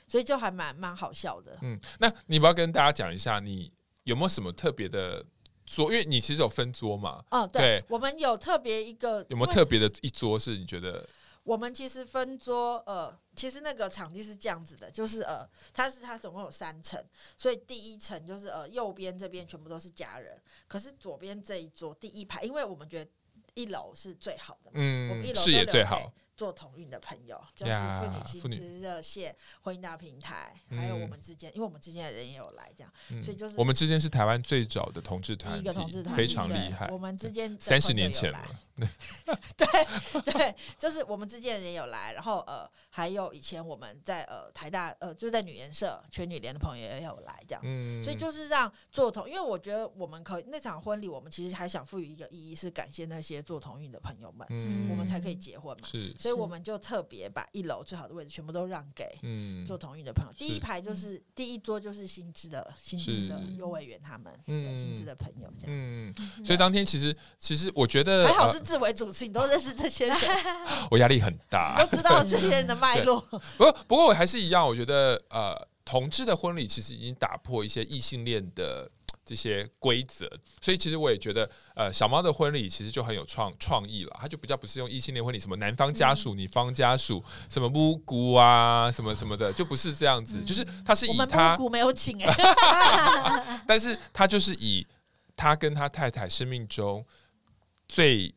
[0.08, 1.56] 所以就还蛮蛮好笑的。
[1.62, 3.72] 嗯，那你不要跟大家讲一下，你
[4.06, 5.24] 有没有什么特别的？
[5.70, 7.24] 桌，因为你其实有分桌嘛。
[7.30, 11.08] 嗯，对，对我们有特别一个，有没有特别的一桌是你觉得？
[11.44, 17.04] 我们其实分桌，呃，其实那个场地是这样子的，就是呃，它是它总共有三层，
[17.38, 23.10] 所以第一层就是呃右边这边全部都是家人，可是左边这一桌第一排，因为我们觉得
[23.56, 26.12] 一楼是最好的，嗯，我们一楼视野最好。
[26.40, 27.72] 做同运的朋友，就是
[28.40, 36.88] 妇女新知热线、婚姻大平台，还有我们之间，因为我们之间的人也有来，这样，所以就是我们之间是台湾最早的同志团，第一个同志团非常厉害。
[36.92, 38.40] 我们之间三十年前了，
[39.58, 39.68] 对
[40.22, 47.62] 对，就是我们之间的人有来，然后呃，还有以前我们在呃台大呃就是在女研社全女联的朋友也有来，这样，
[48.02, 54.48] 所以就是让做同，因为我觉得我们可以那场婚礼，我们其实还想赋予一个意义，是感谢那些做同运的朋友们，
[54.90, 56.16] 我们才可以结婚嘛，是。
[56.30, 59.06] 所以我们就特别把一楼最好的位置全部都让给
[59.66, 60.34] 做同运的朋友。
[60.38, 65.76] 第一排就是第一桌就是新知的新知的幼委员他们，新知的朋友这样。
[65.76, 66.14] 嗯，
[66.44, 70.18] 所以当天其实其实我觉得还好是志伟主持，你都认识这些人，
[70.92, 73.20] 我压力很大， 都知道这些人的脉络。
[73.58, 78.90] 不过不过我还是一样，我觉得呃，同志的婚礼其实已经打破一些异性恋的。
[79.30, 80.28] 这些规则，
[80.60, 84.18] 所以其实我也觉得，呃，小猫的婚礼其实就很有创创意了。
[84.20, 90.44] 它就比较不是用异性恋婚礼，什么男方家属、女方家属，什么巫姑啊，什么什么的，就不是这样子。
[90.44, 94.84] 就是他是以他巫姑没有请哎， 但是他就是以
[95.36, 97.06] 他跟他太太生命中
[97.88, 98.34] 最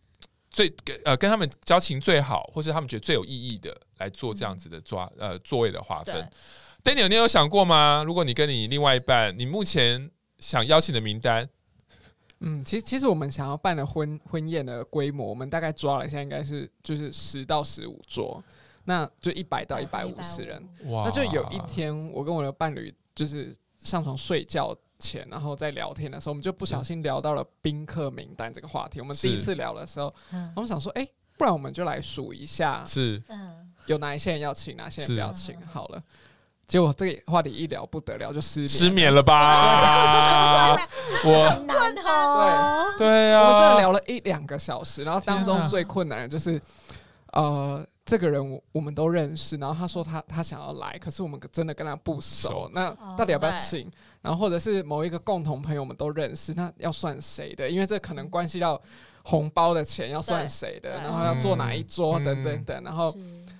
[0.50, 0.70] 最
[1.06, 6.30] 呃跟他们交情最好，或是他们觉得最有意义的来做这样子的抓呃座位的划分。
[6.84, 8.02] Daniel，你有想过吗？
[8.04, 10.10] 如果你跟你另外一半，你目前
[10.42, 11.48] 想邀请的名单，
[12.40, 18.42] 嗯，其实其实我们想要办的婚婚宴的规模，我们大概抓了，一下应该是就是十到十五桌，
[18.84, 20.60] 那就一百到一百五十人。
[20.86, 21.04] 哇！
[21.04, 29.00] 那就有一天，我跟我的伴侣就是上床睡觉前，然后在聊天的时候，我们就不小心聊到了宾客名单这个话题。
[29.00, 30.12] 我们第一次聊的时候，
[30.56, 31.06] 我们想说，哎，
[31.38, 33.22] 不然我们就来数一下，是，
[33.86, 36.02] 有哪一些人要请，哪些人不要请，好了。
[36.72, 40.72] 结果这个话题一聊不得了，就失眠失眠了吧？
[41.22, 42.94] 我很难哦。
[42.96, 46.58] 对对啊，我们真的聊了一两个小时，然后当中最困难的就是，
[47.34, 53.86] 呃，这个人我我们都认识，然后他说他他想要来，可是我们真的跟他不熟，那到底要不要请？
[54.22, 57.68] 然后或者是某一个共同朋友我们都认识，那要算谁的？
[57.68, 58.80] 因为这可能关系到
[59.24, 63.14] 红包的钱要算谁的，然后要坐哪一桌等等等，然后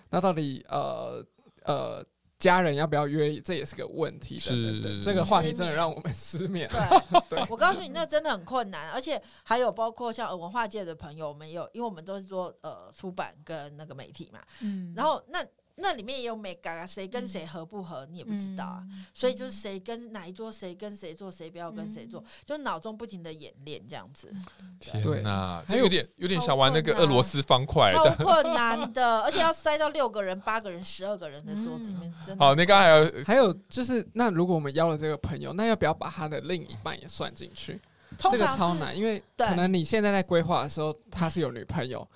[0.08, 1.22] 那到底呃
[1.64, 2.02] 呃。
[2.42, 3.38] 家人要不要约？
[3.40, 4.36] 这也是个问题。
[4.36, 6.68] 是这个话题真的让我们失眠。
[7.30, 8.90] 对，我告诉你，那真的很困难。
[8.90, 14.40] 而且还有包括像文化界的朋友，我们有，因为我们都是做呃出版跟那个媒体嘛。
[14.60, 14.92] 嗯。
[14.96, 15.38] 然后那。
[15.76, 18.82] 那里面也有美感啊，谁跟谁合不合，你也不知道啊。
[18.90, 24.32] 嗯、所以就是谁跟哪一桌，谁跟谁坐，谁不要跟谁坐，嗯、就脑中不停的演练这样子。
[24.78, 32.44] 天哪，这有点有点想玩那个俄罗斯方块的，超困难的，而且要塞到六个人、八个人、十二个人的桌子里面，真的。
[32.44, 37.80] 好，那刚还有还有就是，那如果我们邀了这个朋友，那要不要把他的另一半也算进去？
[38.18, 42.06] 这个超难，因为可能你现在在规划的时候，他是有女朋友。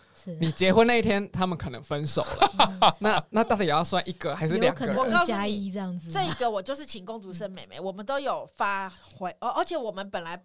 [0.41, 2.97] 你结婚那一天，他们可能分手了。
[2.99, 4.87] 那那到底也要算一个还是两个？
[4.97, 9.33] 我告诉你，这样子，这个我就是请公主生妹妹，我们都有发回。
[9.39, 10.43] 而而且我们本来。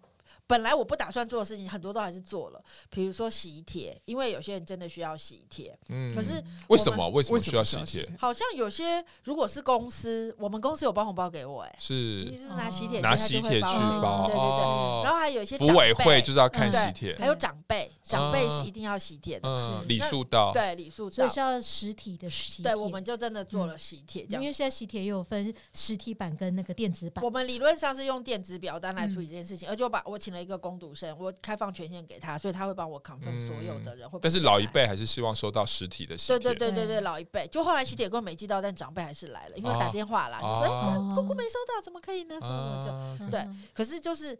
[0.52, 2.62] 本来我不打算做的事情，很多都还是做了。
[2.90, 5.74] 比如说洗衣帖，因为有些人真的需要洗衣帖。
[5.88, 7.08] 嗯，可是为什么？
[7.08, 8.06] 为什么需要洗衣帖？
[8.18, 11.94] 好像有些如果是公司，我们公司有包红包给我，哎，是，
[12.30, 15.04] 你是拿喜帖，拿喜帖去包，对对对。
[15.04, 19.48] 然后还有一些福委会就是要看喜帖，还有长辈，长辈是一定要喜帖的。
[19.48, 22.64] 嗯，礼数到，对礼数到，所以需要实体的喜帖。
[22.64, 24.42] 对，我们就真的做了喜帖，这样。
[24.42, 27.24] 因为现在喜帖也有分实体版跟那个电子版。
[27.24, 31.16] 我们理论上是用电子表单来处理这件事情，而且我把我请了一个攻读生。
[31.18, 34.10] 我开放权限给他，所以他会帮我 confirm 所有的人。
[34.10, 36.38] 会，但是老一辈还是希望收到实体的喜帖。
[36.38, 42.38] 对对对对对，老一辈就后来喜帖根本没寄到，但长辈还是来了，因为打电话啦，就说哎，姑姑没收到，怎么可以呢？
[42.40, 44.38] 什么就对，可是就是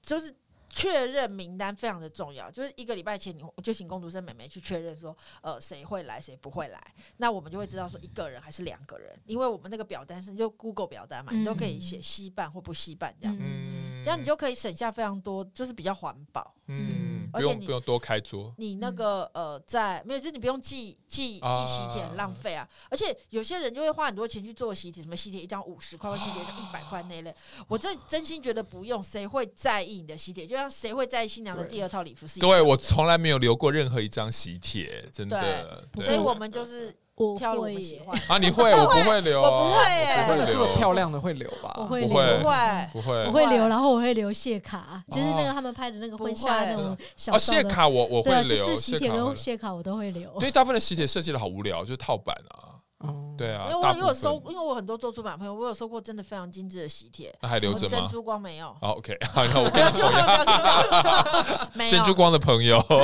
[0.00, 0.34] 就是。
[0.70, 16.54] 确认名单非常的重要，就是一个礼拜前你就请工读生妹妹去确认说，呃，谁会来，谁不会来，那我们就会知道说一个人还是两个人，因为我们那个表单是就 Google 表单嘛，你都可以写稀办或不稀办这样子，嗯、这样你就可以省下非常多，就是比较环保。
[16.66, 22.68] 嗯，而且你不用多开桌，你那个呃，在没有，就是你不用寄寄寄喜帖，很浪费啊。
[22.90, 27.34] 而且有些人就会花很多钱去做喜帖，什么喜帖一张五十块，或喜帖一张一百块那类。
[27.66, 30.46] 我真真心觉得不用，谁会在意你的喜帖？
[30.46, 32.26] 就像谁会在意新娘的第二套礼服？
[32.26, 35.88] 是对，我从来没有留过任何一张喜帖，真的。
[35.96, 36.96] 所以我们就是。
[37.18, 38.38] 我挑了我喜欢啊！
[38.38, 41.74] 你会，我不会 留，我不会耶，真的这么漂亮的会留吧？
[41.76, 47.34] 我会留，不会，不会，我会留，然后我会留谢卡，就是那个他们拍的那个婚纱那种小。
[47.34, 50.30] 哦，谢卡我我会留，就是喜帖跟谢卡我都会留。
[50.34, 52.78] 因为大部分的喜帖设计的好无聊，就是套版啊。
[52.98, 57.32] 哦，对啊，因为我有收，因为我很多做出版朋友，我有收过真的非常精致的喜帖。
[57.40, 57.98] 那还留着吗？
[57.98, 58.74] 珍珠光没有。
[58.80, 62.94] 好，OK，好，那我 跟你讲， 珍珠光的朋友，不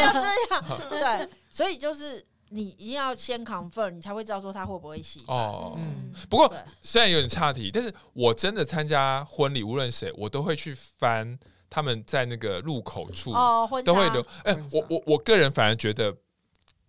[0.00, 0.64] 要这样。
[0.90, 2.24] 对，所以就是。
[2.50, 5.36] 你一定要先 confirm，你才会知道说他会不会喜欢。
[5.36, 6.12] 哦，嗯。
[6.28, 14.20] 不过虽然有点岔题，但是我真的参加婚礼，无论谁，我都会去翻他们在那个入口处哦，都会留。
[14.44, 16.16] 哎、欸，我我我个人反而觉得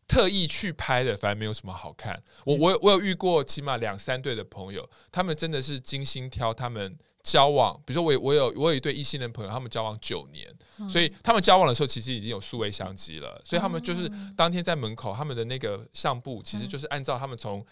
[0.07, 2.21] 特意去拍的，反而没有什么好看。
[2.45, 6.97] 我我我有遇过起码两三对的朋友，他们真的是精心挑他们。
[7.23, 10.47] 交往，比如说我我有我有一对异性的朋友，他们交往九年，
[10.79, 17.65] 嗯、所以他们交往的时候其实已经有数位相机了，所以他们就是当天在门口，他们的那个相簿其实就是按照他们从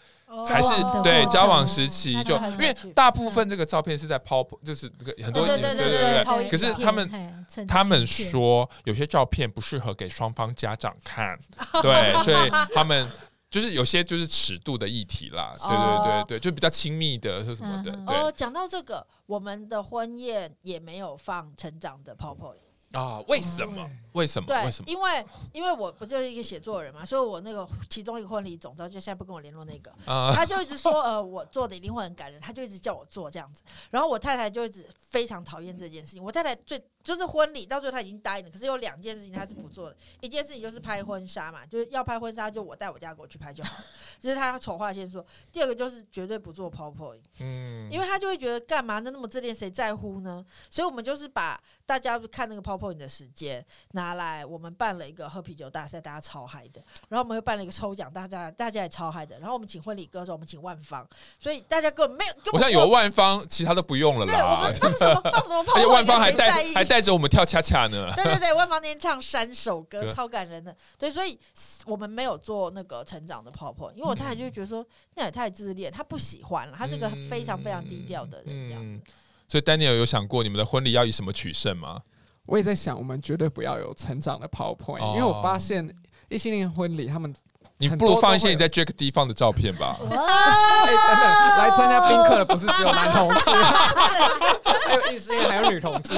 [0.46, 0.68] 还是
[1.02, 11.38] 对交往时期就，因为大部分这个照片是在 PO，就是这个很多对对对对对，可是他们他们说有些照片不适合给双方家长看，
[11.82, 13.08] 对，所以他们。
[13.48, 17.92] 就是有些就是尺度的议题啦，对对对对，就比较亲密的或什么的。
[18.06, 22.56] 哦，讲到这个，我们的婚宴也没有放成长的 PowerPoint。
[22.96, 23.22] 啊？
[23.28, 23.90] 为什么？
[24.12, 24.48] 为什么？
[24.64, 24.90] 为什么？
[24.90, 29.92] 因为因为我不就是一个写作人嘛，所以我那个其中一个婚礼总招就现在不跟我联络那个，
[30.34, 33.62] 他就一直说呃，我做的一定会很感人，他就一直叫我做这样子。
[33.90, 36.22] 然后我太太就一直非常讨厌这件事情。
[36.22, 36.82] 我太太最。
[37.06, 39.96] 就是婚礼到最后他已经答应了，可是有两件事情他是不做的。
[40.20, 43.76] 一件事情就是拍婚纱嘛，就是要拍婚纱就我带我家狗去拍就好，
[44.18, 45.24] 这是他丑话先说。
[45.52, 49.12] 第二个就是绝对不做 PowerPoint，嗯，因为他就会觉得干嘛呢？
[49.12, 50.44] 那么自恋谁在乎呢？
[50.68, 56.82] 所以我们就是把大家看那个 PowerPoint 的时间拿来，我们办了一个喝啤酒大赛，大家超嗨的。
[57.08, 59.38] 然后我们又办了一个抽奖，大家大家也超嗨的。
[59.38, 61.08] 然后我们请婚礼歌手，我们请万芳，
[61.40, 62.52] 所以大家根本没有。
[62.52, 64.32] 我想有万芳，其他都不用了啦。
[64.32, 67.00] 对，我们放什么放什么 PowerPoint，而且万芳还带还带。
[67.06, 70.74] 着我们跳恰恰呢，对对对，万芳那天唱三首歌，超感人的。
[70.98, 71.38] 对，所以
[71.84, 78.88] 我们没有做那个成长的泡泡，因为我太太就觉得说，那也太自恋，她不喜欢了，她是个非常非常低调的人，这样子。
[78.88, 79.02] 嗯嗯、
[79.48, 82.00] 所以 Daniel 有想过你们的婚礼要以什么取胜吗？
[82.46, 85.88] 我也在想，我们绝对不要有成长的 PowerPoint，因为我发现
[86.28, 87.34] 异性恋婚礼他们
[87.78, 89.96] 你不如放一些你在 Jack D 放的照片吧。
[90.00, 93.50] 哎，等等，来参加宾客的不是只有男同志，
[94.86, 96.14] 还有异性恋，还有女同志。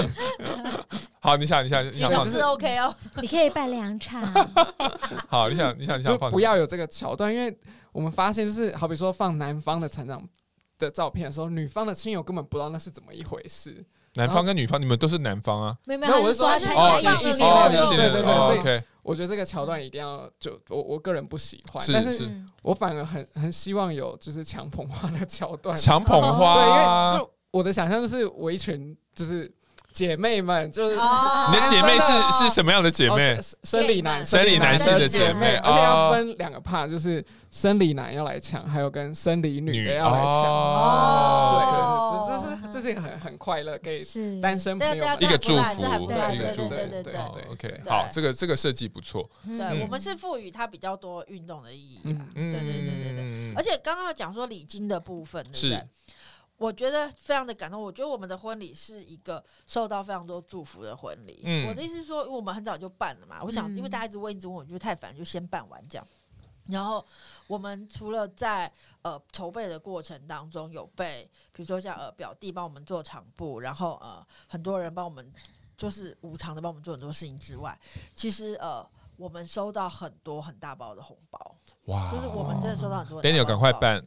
[1.20, 4.22] 好，你想，你想，你想放女同志 OK 哦，你可以办两场。
[5.28, 7.58] 好，你想，你想，你想放，不要有这个桥段，因为
[7.90, 10.22] 我们发现，就是好比说放男方的成长
[10.78, 13.84] 的照片的时候，女方的亲友根本不知道那是怎么一回事。
[14.14, 15.76] 男方跟女方，你们都是男方啊？
[15.84, 18.82] 没有，没有，我是说他哦，异性哦，恋，异性恋，对对对，所以。
[19.02, 25.74] 我觉得这个桥段一定要就我我个人不喜欢，是但是我反而很很希望有就是强捧花的桥段。
[25.74, 29.50] 强捧花，对，因为就我的想象就是围一群就是
[29.92, 33.38] 姐妹们，就是你的姐妹是是什么样的姐妹？
[33.64, 40.30] 生理男生理男性的姐妹，而且要分两个 part，就是生理男要来抢，还有跟生理女的要来抢。
[40.30, 43.98] 哦，对，这是这是一个很很快乐，给
[44.40, 45.82] 单身朋友一个祝福，
[46.32, 47.14] 一个祝福，对对对
[47.50, 49.28] ，OK，好，这个这个设计不错。
[49.46, 52.00] 对，我们是赋予它比较多运动的意义。
[52.04, 53.54] 嗯，对对对对对。
[53.56, 55.82] 而且刚刚讲说礼金的部分，对不对？
[56.58, 57.80] 我觉得非常的感动。
[57.80, 61.40] 我觉得我们的婚礼是一个受到非常多祝福的婚礼。
[61.44, 63.40] 嗯，我的意思是说，因为我们很早就办了嘛。
[63.42, 66.06] 我想，因为大家一直问，一直问，我觉得太烦，就先办完这样。
[66.66, 67.02] 然后
[67.46, 75.32] 我们除了在呃筹备的过程当中有被，比如说像呃表弟帮我们做场布，然后呃很多人帮我们
[75.78, 77.78] 就是无偿的帮我们做很多事情之外，
[78.14, 78.86] 其实呃
[79.18, 81.56] 我们收到很多很大包的红包。
[81.86, 82.10] 哇！
[82.12, 83.22] 就是我们真的收到很多。
[83.22, 84.02] Daniel，赶快办。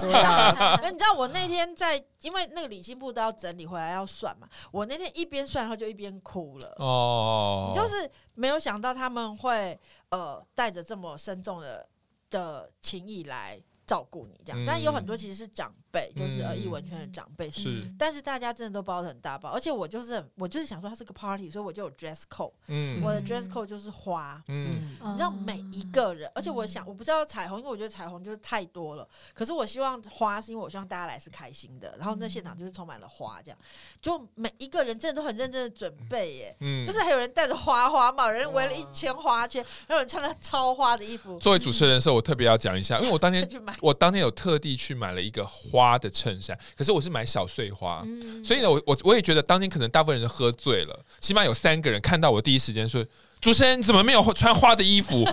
[0.00, 4.48] 对啊，你知道我那天在，因为那个礼金部都要整理回来要算嘛。
[4.72, 6.74] 我那天一边算，然后就一边哭了。
[6.78, 7.72] 哦。
[7.74, 11.86] 就是没有想到他们会呃带着这么深重的
[12.30, 33.58] 的情谊来照顾你这样，但有很多其实是长辈，就是呃艺文圈的长辈是，但是大家真的都包的很大包，而且我就是我就是想说它是个 party，所以我就有 dress code，嗯，我的 dress code 就是花，嗯，你知道每一个人，而且我想我不知道彩虹，因为我觉得彩虹就是太多了，可是我希望花是因为我希望大家来是开心的，然后那现场就是充满了花，这样，
[34.00, 41.38] 就每一个人真的都很认真的准备耶，嗯，就是还有人戴着花花帽，人围了一圈花圈，然后有人穿了超花的衣服。
[41.38, 43.48] 作为主持人的时候，我特别要讲一下，因为我当天
[43.80, 45.83] 我当天有特地去买了一个花。
[45.84, 53.04] 花的衬衫，可是我是买小碎花，嗯、所以呢，我我我也觉得当天可能大部分人喝醉了，起码有三个人看到我第一时间说。
[53.40, 55.22] 主持人怎么没有穿花的衣服？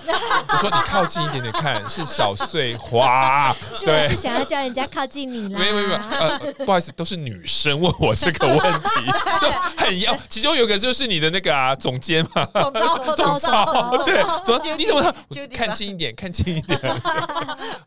[0.49, 3.55] 我说你靠近一点点看，是小碎花。
[3.79, 5.57] 对，是想要叫人家靠近你啦。
[5.59, 10.17] 没有没有没有，呃， 不好意思，都是女生问我这个问题，就很要。
[10.27, 15.13] 其中有个就是你的那个啊总监嘛，总召总召，对，总监你怎么
[15.53, 16.77] 看近一点，看近一点。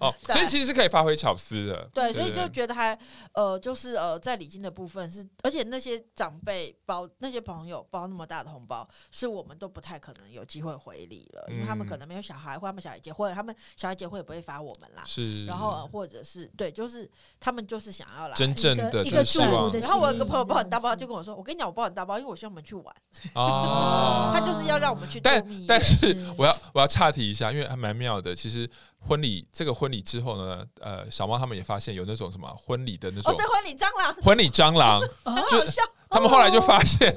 [0.00, 1.86] 哦，所以其实是可以发挥巧思的。
[1.92, 2.98] 对，所以就觉得还
[3.34, 10.24] 呃，就是呃，在礼金的部分是，而且那些长辈包那些朋友包那么大的红包，是我们都不太可能。
[10.24, 15.02] 可能有机会回礼了，因为他们可能没有小孩，或他们小孩结婚，他们小孩结婚也不会发我们啦。
[15.04, 17.10] 是，然后或者是对，就是
[17.40, 19.80] 他们就是想要来真正的一个祝福的。
[19.80, 22.94] 然后我有个朋友包很大包，就跟我说：“我跟你讲，我包很大包，因为我希望我们去玩。”
[23.34, 25.20] 哦， 他就是要让我们去。
[25.20, 28.34] 但但是我要我要岔题一下，因为还蛮妙的。
[28.34, 28.68] 其实
[29.06, 35.82] 婚礼这个婚礼之后呢，呃，小猫他们也发现有那种什么婚礼的那种哦，对，婚礼蟑螂，婚礼蟑螂， 很好笑。
[36.10, 37.12] 他们后来就发现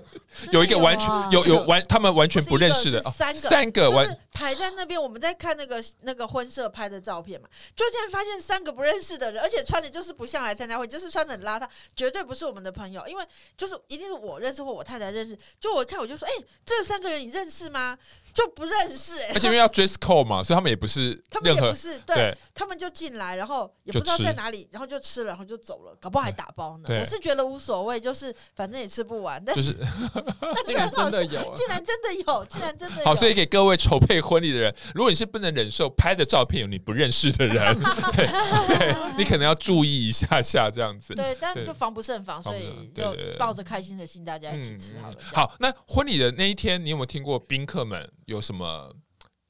[0.51, 13.23] 有一个完全有有完他们完全不认识的三个三个完排在那边，我们在看那个那个婚摄拍的照片嘛，就竟然发现三个不认识的人，而且穿的就是不像来参加会，就是穿的很邋遢，绝对不是我们的朋友，因为
[13.55, 15.37] 就是一定是我认识或我太太认识。
[15.59, 16.31] 就我看我就说，哎，
[16.65, 17.95] 这三个人你认识吗？
[18.33, 26.89] 就不认识，哎，而且因为要 dress code 嘛，所以他们也不是，他们也不是，对，他们就进来，然后也不知道在哪里，然后就吃了，然后就走了，搞不好还打包呢。
[26.89, 29.77] 我是觉得无所谓，就是反正也吃不完，但是。
[30.65, 33.05] 竟然真的有，竟然真的有，竟然真的有。
[33.05, 37.75] 好，所以给各位筹备婚礼的人，如果你是不能忍受拍的照片有你不认识的人，
[38.15, 38.27] 对
[38.67, 41.13] 对，你可能要注意一下下这样子。
[41.13, 45.15] 对，但就防不胜防，所以就抱着开心的心，大家一起吃好了。
[45.33, 48.93] 好，那婚礼的那一天，你有没有听过宾客们有什么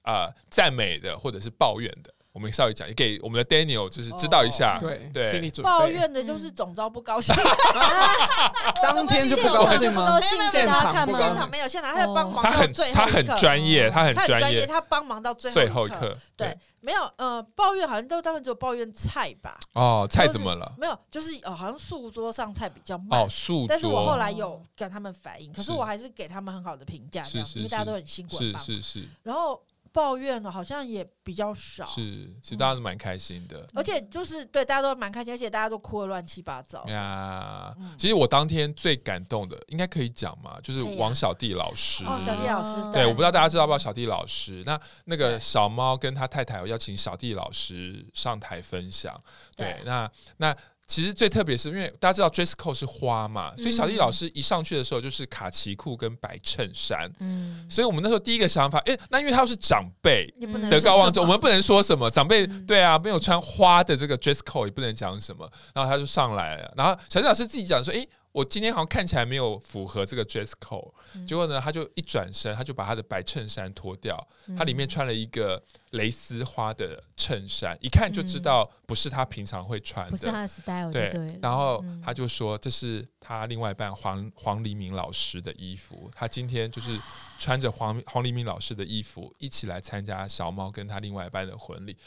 [0.01, 2.13] 啊赞美的，或者是抱怨的？
[2.38, 5.67] 我们稍微讲，给我们的 Daniel 就是知道一下，对对，心理准备。
[5.67, 7.33] 抱怨的就是总招不高兴，
[8.83, 10.21] 当天就不高兴吗？
[10.21, 19.57] 现场现场没有，现场他在帮忙，他很他很专业，他很专业，他帮忙到最后最后一刻，对，没有呃抱怨，好像都他们只有抱怨菜吧？
[19.73, 20.71] 哦，菜怎么了？
[20.77, 23.65] 没有，就是哦，好像素桌上菜比较慢哦，素桌。
[23.67, 29.03] 但是我后来有跟他们反映，可是我还是给他们很好的评价，是是，因为大家都很辛苦，是是是。
[29.23, 29.59] 然后。
[29.98, 31.84] 抱怨的，好像也比较少。
[31.88, 37.76] 是，其实大家都蛮开心的，而且就是对大家都蛮开心，而且大家都哭得乱七八糟呀。
[37.98, 42.06] 其实我当天最感动的，应该可以讲嘛，就是王小弟老师。
[42.06, 44.62] 哦，小弟老师，对，我不知道大家知道不知道小弟老师？
[44.68, 49.20] 那那个小猫跟他太太有邀请小弟老师上台分享。
[49.56, 50.56] 对，那那。
[50.88, 60.33] 其实最特别是因为大家知道 dress code 是花嘛，所以小丽老师一上去的时候就是卡其裤跟白衬衫，嗯，所以我们那时候第一个想法，哎，那因为他又是长辈，
[60.71, 68.07] 德高望重，我们不能说什么长辈，对啊，没有穿花的这个 dress code 也不能讲什么，然后他就上来了，然后小丽老师自己讲说，哎。
[68.38, 70.91] 我今天好像看起来没有符合这个 dress code，
[71.25, 74.15] 结果呢，他就一转身，他就把他的白衬衫脱掉，
[74.55, 75.59] 他里面穿了一个
[75.89, 81.39] 蕾丝花的衬衫，一看就知道不是他平常会穿的，不是他的 style，对。
[81.41, 86.95] 然后他就说这是他另外一半黄黄黎明老师的衣服，他今天就是
[87.39, 91.97] 穿着黄黄黎明老师的衣服一起来参加小猫跟他另外一半的婚礼。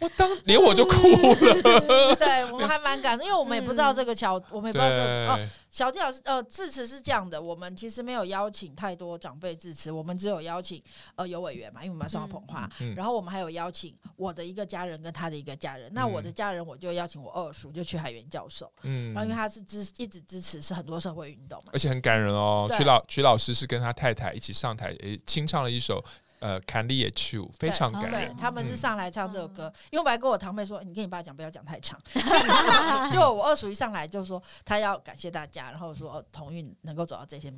[0.00, 5.48] 我当连我就哭了， 对，我们还蛮感动，因为我们也不知道这个桥，我们也不知道这个哦。
[5.70, 10.82] 小弟老师，呃，致辞是这样的，我们其实没有邀请太多长辈致辞，我们只有邀请
[11.16, 15.90] 呃有委员嘛，因为我们要送到捧花，然后我们还有邀请我的一个家人跟他的一个家人。
[15.94, 22.68] 那我的家人我就邀请我二叔，就瞿海源教授，嗯，然后因为他是支一直支持是很多社会运动嘛，而且很感人哦。
[22.76, 26.04] 曲老曲老师是跟他太太一起上台，诶，清唱了一首。
[26.40, 28.36] 呃，看你也去，非常感人。
[28.36, 31.98] 他们是上来唱这首歌，因为我本来跟我堂妹说，你跟你爸讲不要讲太长。
[33.10, 37.54] 就我二叔一上来就说他要感谢大家，然后说同运能够走到这一天，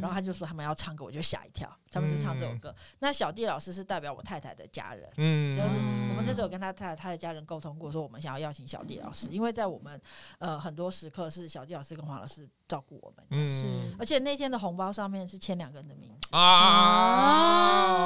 [0.00, 1.68] 然后他就说他们要唱歌，我就吓一跳。
[1.90, 2.74] 他们就唱这首歌。
[2.98, 5.68] 那小弟老师是代表我太太的家人，嗯，就是
[6.10, 9.98] 我们这时候跟他太太他的家人沟通过，说我们想要邀请小弟老师，因为在我们
[10.38, 17.97] 呃很多时刻是小弟老师跟黄老师照顾我们，嗯，而且那天的红包上面是签两个人的名字啊。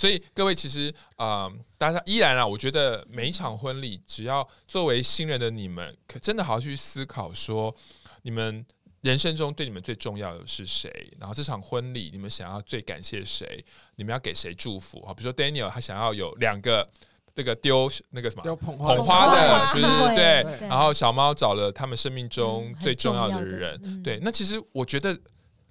[0.00, 7.76] 所以各位其实啊、呃，大家依然啊，我觉得每一场婚礼，只要作为新人的你们，可真的好好去思考说，
[8.22, 8.64] 你们
[9.02, 10.90] 人生中对你们最重要的是谁？
[11.18, 13.62] 然后这场婚礼，你们想要最感谢谁？
[13.96, 15.02] 你们要给谁祝福？
[15.02, 16.88] 啊，比如说 Daniel，他想要有两个
[17.34, 20.66] 那个丢那个什么捧花，捧花的，就是对。
[20.66, 24.18] 然后小猫找了他们生命中最重要的人，嗯、对。
[24.22, 25.14] 那其实我觉得。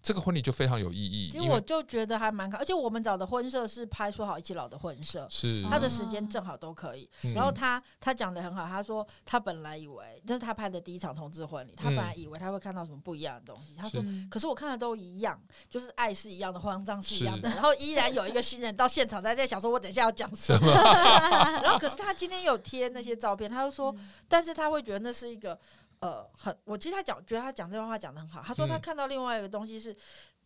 [0.02, 7.10] 这个婚礼就非常有意义，其实我就觉得还蛮好，而且我们找的婚摄是拍说好一起老的婚摄，是他的时间正好都可以。
[7.36, 13.76] 然后他他讲的很好，他说他本来以为这是他拍的第一场同志婚礼，他本来以为他会看到什么不一样的东西。
[13.76, 15.40] 他说，可是我看的都一样，
[15.70, 17.50] 就是爱是一样的，慌张是一样的。
[17.50, 20.72] 然后依然有一个新人到现场，在在想说，我等一下要讲什么。
[21.62, 23.94] 然后可是他今天有贴那些照片，他就说，
[24.28, 25.60] 但是他会觉得那是一个。
[26.02, 28.42] 呃，很，我其实他讲，觉得他讲这段话讲的很好。
[28.42, 29.92] 他说他看到另外一个东西是，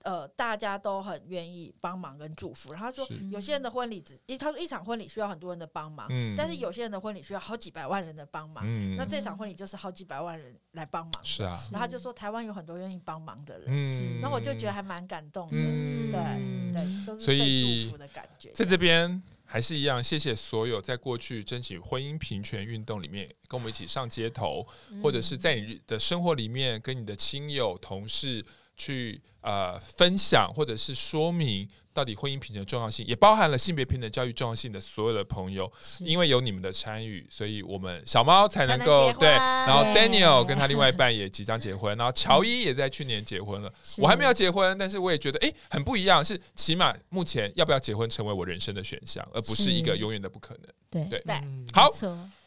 [0.01, 2.73] 嗯、呃，大家都很愿意帮忙跟祝福。
[2.73, 8.63] 然后他说，有些人的婚礼只一，他说一场婚礼需要很多人的帮忙，嗯、但是有些人的婚礼需要好几百万人的帮忙。
[8.65, 11.23] 嗯、那这场婚礼就是好几百万人来帮忙。
[11.23, 11.51] 是啊。
[11.71, 13.67] 然后他就说，台湾有很多愿意帮忙的人。
[13.69, 14.21] 嗯。
[14.21, 15.55] 然后我就觉得还蛮感动的。
[15.55, 18.49] 嗯、对对，都是被祝福的感觉。
[18.53, 19.21] 在这边。
[19.53, 24.65] 还是一样，谢谢所有在过去争取婚姻平权运动里面跟我们一起上街头，
[25.03, 28.43] 或者是在你的生活里面跟你的亲友、同事
[28.75, 31.69] 去呃分享，或者是说明。
[31.95, 39.29] 到底婚姻平等的重要性，也包含了性别平等教育重要性的所有的朋友，因为有你们的参与，所以我们小猫才能够对。
[39.29, 43.71] 然后 Daniel 跟他 另外一半也即将结婚，然后乔伊也在去年结婚了。
[43.99, 50.63] 我还没有结婚，但是我也觉得哎、欸，很不一样，是起码目前要不要结婚成为我人生的选项，而不是一个永远的不可能。
[50.89, 51.35] 对对对，
[51.71, 51.87] 好。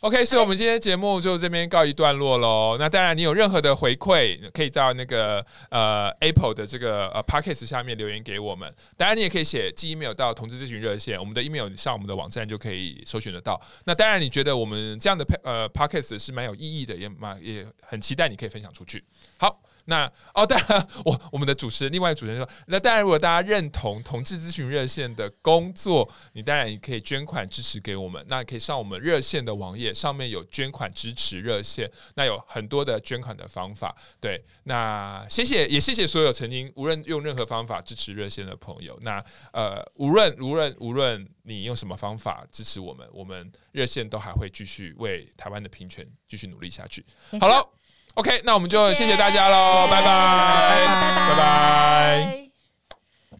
[0.01, 2.77] OK，所以我们今天节目就这边告一段落喽。
[2.79, 8.73] 那当然，你有任何的回馈，可以在那个呃 Apple 的这个呃 Podcast 下面留言给我们。
[8.97, 13.61] 当然，你也可以写寄 email 到同志咨询热线，我们的 email 上我们的网站就可以搜寻得到。
[13.85, 19.03] 那当然，你觉得我们这样的呃 Podcast 是蛮有意义的，也蛮也很期待你可以分享出去。
[19.39, 19.61] 好。
[19.87, 28.25] 那哦，当然，我我们的主持人，另外一主持人说，那当然，如果大家认同同志咨询热线的工作，你当然也可以捐款支持给我们。
[28.29, 33.97] 那可以上我们热线的网页，上面有捐款支持热线，那有很多的捐款的方法。
[34.21, 38.99] 对，那谢谢，也谢谢所有曾经无论用任何方法支持热线的朋友。
[39.03, 47.05] 那呃，无论无论无论你用什么方法支持我们，我们热线都还会继续为台湾的平权继续努力下去。
[47.41, 47.65] 好了。
[48.17, 49.15] OK，那我们就谢谢。
[49.15, 52.46] 大家喽，拜拜，拜拜，拜拜。